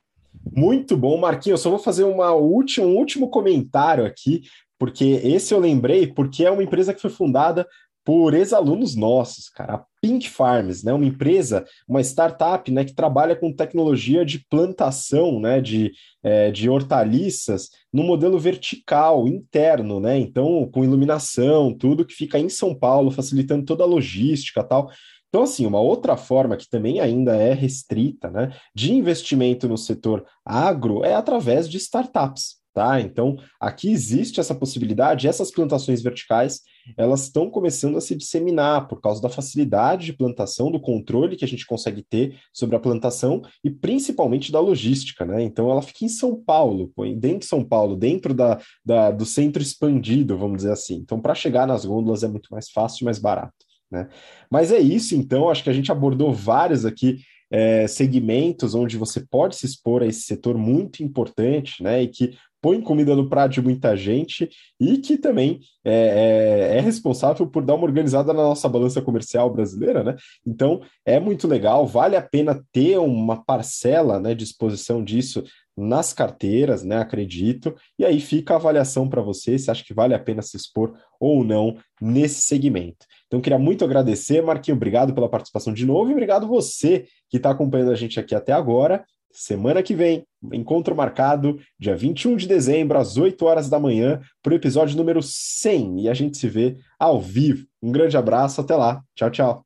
Muito 0.52 0.96
bom, 0.96 1.16
Marquinhos. 1.18 1.60
Eu 1.60 1.62
só 1.62 1.70
vou 1.70 1.78
fazer 1.78 2.04
uma 2.04 2.32
última, 2.32 2.86
um 2.86 2.96
último 2.96 3.30
comentário 3.30 4.04
aqui, 4.04 4.42
porque 4.78 5.04
esse 5.24 5.52
eu 5.52 5.58
lembrei, 5.58 6.06
porque 6.06 6.44
é 6.44 6.50
uma 6.50 6.62
empresa 6.62 6.92
que 6.92 7.00
foi 7.00 7.10
fundada 7.10 7.66
por 8.06 8.34
ex-alunos 8.34 8.94
nossos, 8.94 9.48
cara. 9.48 9.74
A 9.74 9.84
Pink 10.00 10.30
Farms, 10.30 10.84
né, 10.84 10.92
uma 10.92 11.04
empresa, 11.04 11.66
uma 11.88 12.00
startup, 12.00 12.70
né, 12.70 12.84
que 12.84 12.94
trabalha 12.94 13.34
com 13.34 13.52
tecnologia 13.52 14.24
de 14.24 14.46
plantação, 14.48 15.40
né, 15.40 15.60
de, 15.60 15.90
é, 16.22 16.52
de 16.52 16.70
hortaliças 16.70 17.68
no 17.92 18.04
modelo 18.04 18.38
vertical, 18.38 19.26
interno, 19.26 19.98
né, 19.98 20.16
então 20.16 20.70
com 20.72 20.84
iluminação, 20.84 21.76
tudo 21.76 22.06
que 22.06 22.14
fica 22.14 22.38
em 22.38 22.48
São 22.48 22.72
Paulo, 22.72 23.10
facilitando 23.10 23.64
toda 23.64 23.82
a 23.82 23.88
logística 23.88 24.62
tal. 24.62 24.88
Então, 25.28 25.42
assim, 25.42 25.66
uma 25.66 25.80
outra 25.80 26.16
forma 26.16 26.56
que 26.56 26.70
também 26.70 27.00
ainda 27.00 27.34
é 27.34 27.52
restrita, 27.52 28.30
né, 28.30 28.56
de 28.72 28.92
investimento 28.92 29.66
no 29.66 29.76
setor 29.76 30.24
agro 30.44 31.04
é 31.04 31.14
através 31.14 31.68
de 31.68 31.76
startups. 31.78 32.64
Tá? 32.76 33.00
Então, 33.00 33.38
aqui 33.58 33.88
existe 33.88 34.38
essa 34.38 34.54
possibilidade, 34.54 35.26
essas 35.26 35.50
plantações 35.50 36.02
verticais, 36.02 36.60
elas 36.94 37.22
estão 37.22 37.48
começando 37.48 37.96
a 37.96 38.02
se 38.02 38.14
disseminar 38.14 38.86
por 38.86 39.00
causa 39.00 39.22
da 39.22 39.30
facilidade 39.30 40.04
de 40.04 40.12
plantação, 40.12 40.70
do 40.70 40.78
controle 40.78 41.36
que 41.36 41.44
a 41.46 41.48
gente 41.48 41.64
consegue 41.64 42.02
ter 42.02 42.36
sobre 42.52 42.76
a 42.76 42.78
plantação 42.78 43.40
e 43.64 43.70
principalmente 43.70 44.52
da 44.52 44.60
logística, 44.60 45.24
né? 45.24 45.42
Então, 45.42 45.70
ela 45.70 45.80
fica 45.80 46.04
em 46.04 46.08
São 46.10 46.36
Paulo, 46.36 46.92
dentro 47.16 47.38
de 47.38 47.46
São 47.46 47.64
Paulo, 47.64 47.96
dentro 47.96 48.34
da, 48.34 48.60
da 48.84 49.10
do 49.10 49.24
centro 49.24 49.62
expandido, 49.62 50.36
vamos 50.36 50.58
dizer 50.58 50.72
assim. 50.72 50.96
Então, 50.96 51.18
para 51.18 51.34
chegar 51.34 51.66
nas 51.66 51.86
gôndolas 51.86 52.22
é 52.22 52.28
muito 52.28 52.48
mais 52.50 52.68
fácil 52.68 53.04
e 53.04 53.06
mais 53.06 53.18
barato, 53.18 53.54
né? 53.90 54.06
Mas 54.50 54.70
é 54.70 54.78
isso, 54.78 55.16
então, 55.16 55.48
acho 55.48 55.64
que 55.64 55.70
a 55.70 55.72
gente 55.72 55.90
abordou 55.90 56.30
vários 56.30 56.84
aqui 56.84 57.20
é, 57.50 57.86
segmentos 57.86 58.74
onde 58.74 58.96
você 58.96 59.24
pode 59.24 59.56
se 59.56 59.66
expor 59.66 60.02
a 60.02 60.06
esse 60.06 60.22
setor 60.22 60.58
muito 60.58 61.02
importante, 61.02 61.82
né? 61.82 62.02
E 62.02 62.08
que 62.08 62.36
põe 62.66 62.80
comida 62.80 63.14
no 63.14 63.28
prato 63.28 63.52
de 63.52 63.62
muita 63.62 63.96
gente 63.96 64.50
e 64.80 64.98
que 64.98 65.16
também 65.16 65.60
é, 65.84 65.92
é, 65.92 66.78
é, 66.78 66.80
responsável 66.80 67.46
por 67.46 67.64
dar 67.64 67.76
uma 67.76 67.84
organizada 67.84 68.32
na 68.32 68.42
nossa 68.42 68.68
balança 68.68 69.00
comercial 69.00 69.48
brasileira, 69.48 70.02
né? 70.02 70.16
Então 70.44 70.80
é 71.04 71.20
muito 71.20 71.46
legal, 71.46 71.86
vale 71.86 72.16
a 72.16 72.22
pena 72.22 72.60
ter 72.72 72.98
uma 72.98 73.40
parcela 73.40 74.18
né, 74.18 74.34
de 74.34 74.42
exposição 74.42 75.04
disso 75.04 75.44
nas 75.76 76.12
carteiras, 76.12 76.82
né? 76.82 76.96
Acredito, 76.96 77.72
e 77.96 78.04
aí 78.04 78.18
fica 78.18 78.54
a 78.54 78.56
avaliação 78.56 79.08
para 79.08 79.22
você 79.22 79.56
se 79.56 79.70
acha 79.70 79.84
que 79.84 79.94
vale 79.94 80.12
a 80.12 80.18
pena 80.18 80.42
se 80.42 80.56
expor 80.56 80.92
ou 81.20 81.44
não 81.44 81.76
nesse 82.02 82.42
segmento. 82.42 83.06
Então, 83.28 83.40
queria 83.40 83.60
muito 83.60 83.84
agradecer, 83.84 84.42
Marquinhos, 84.42 84.76
obrigado 84.76 85.14
pela 85.14 85.28
participação 85.28 85.72
de 85.72 85.86
novo 85.86 86.10
e 86.10 86.14
obrigado 86.14 86.48
você 86.48 87.06
que 87.30 87.36
está 87.36 87.50
acompanhando 87.50 87.92
a 87.92 87.94
gente 87.94 88.18
aqui 88.18 88.34
até 88.34 88.52
agora. 88.52 89.04
Semana 89.32 89.82
que 89.82 89.94
vem, 89.94 90.24
encontro 90.52 90.94
marcado, 90.94 91.58
dia 91.78 91.94
21 91.94 92.36
de 92.36 92.48
dezembro, 92.48 92.98
às 92.98 93.16
8 93.16 93.44
horas 93.44 93.68
da 93.68 93.78
manhã, 93.78 94.20
para 94.42 94.52
o 94.52 94.56
episódio 94.56 94.96
número 94.96 95.20
100. 95.22 96.00
E 96.00 96.08
a 96.08 96.14
gente 96.14 96.38
se 96.38 96.48
vê 96.48 96.76
ao 96.98 97.20
vivo. 97.20 97.66
Um 97.82 97.92
grande 97.92 98.16
abraço, 98.16 98.60
até 98.60 98.74
lá. 98.74 99.02
Tchau, 99.14 99.30
tchau. 99.30 99.65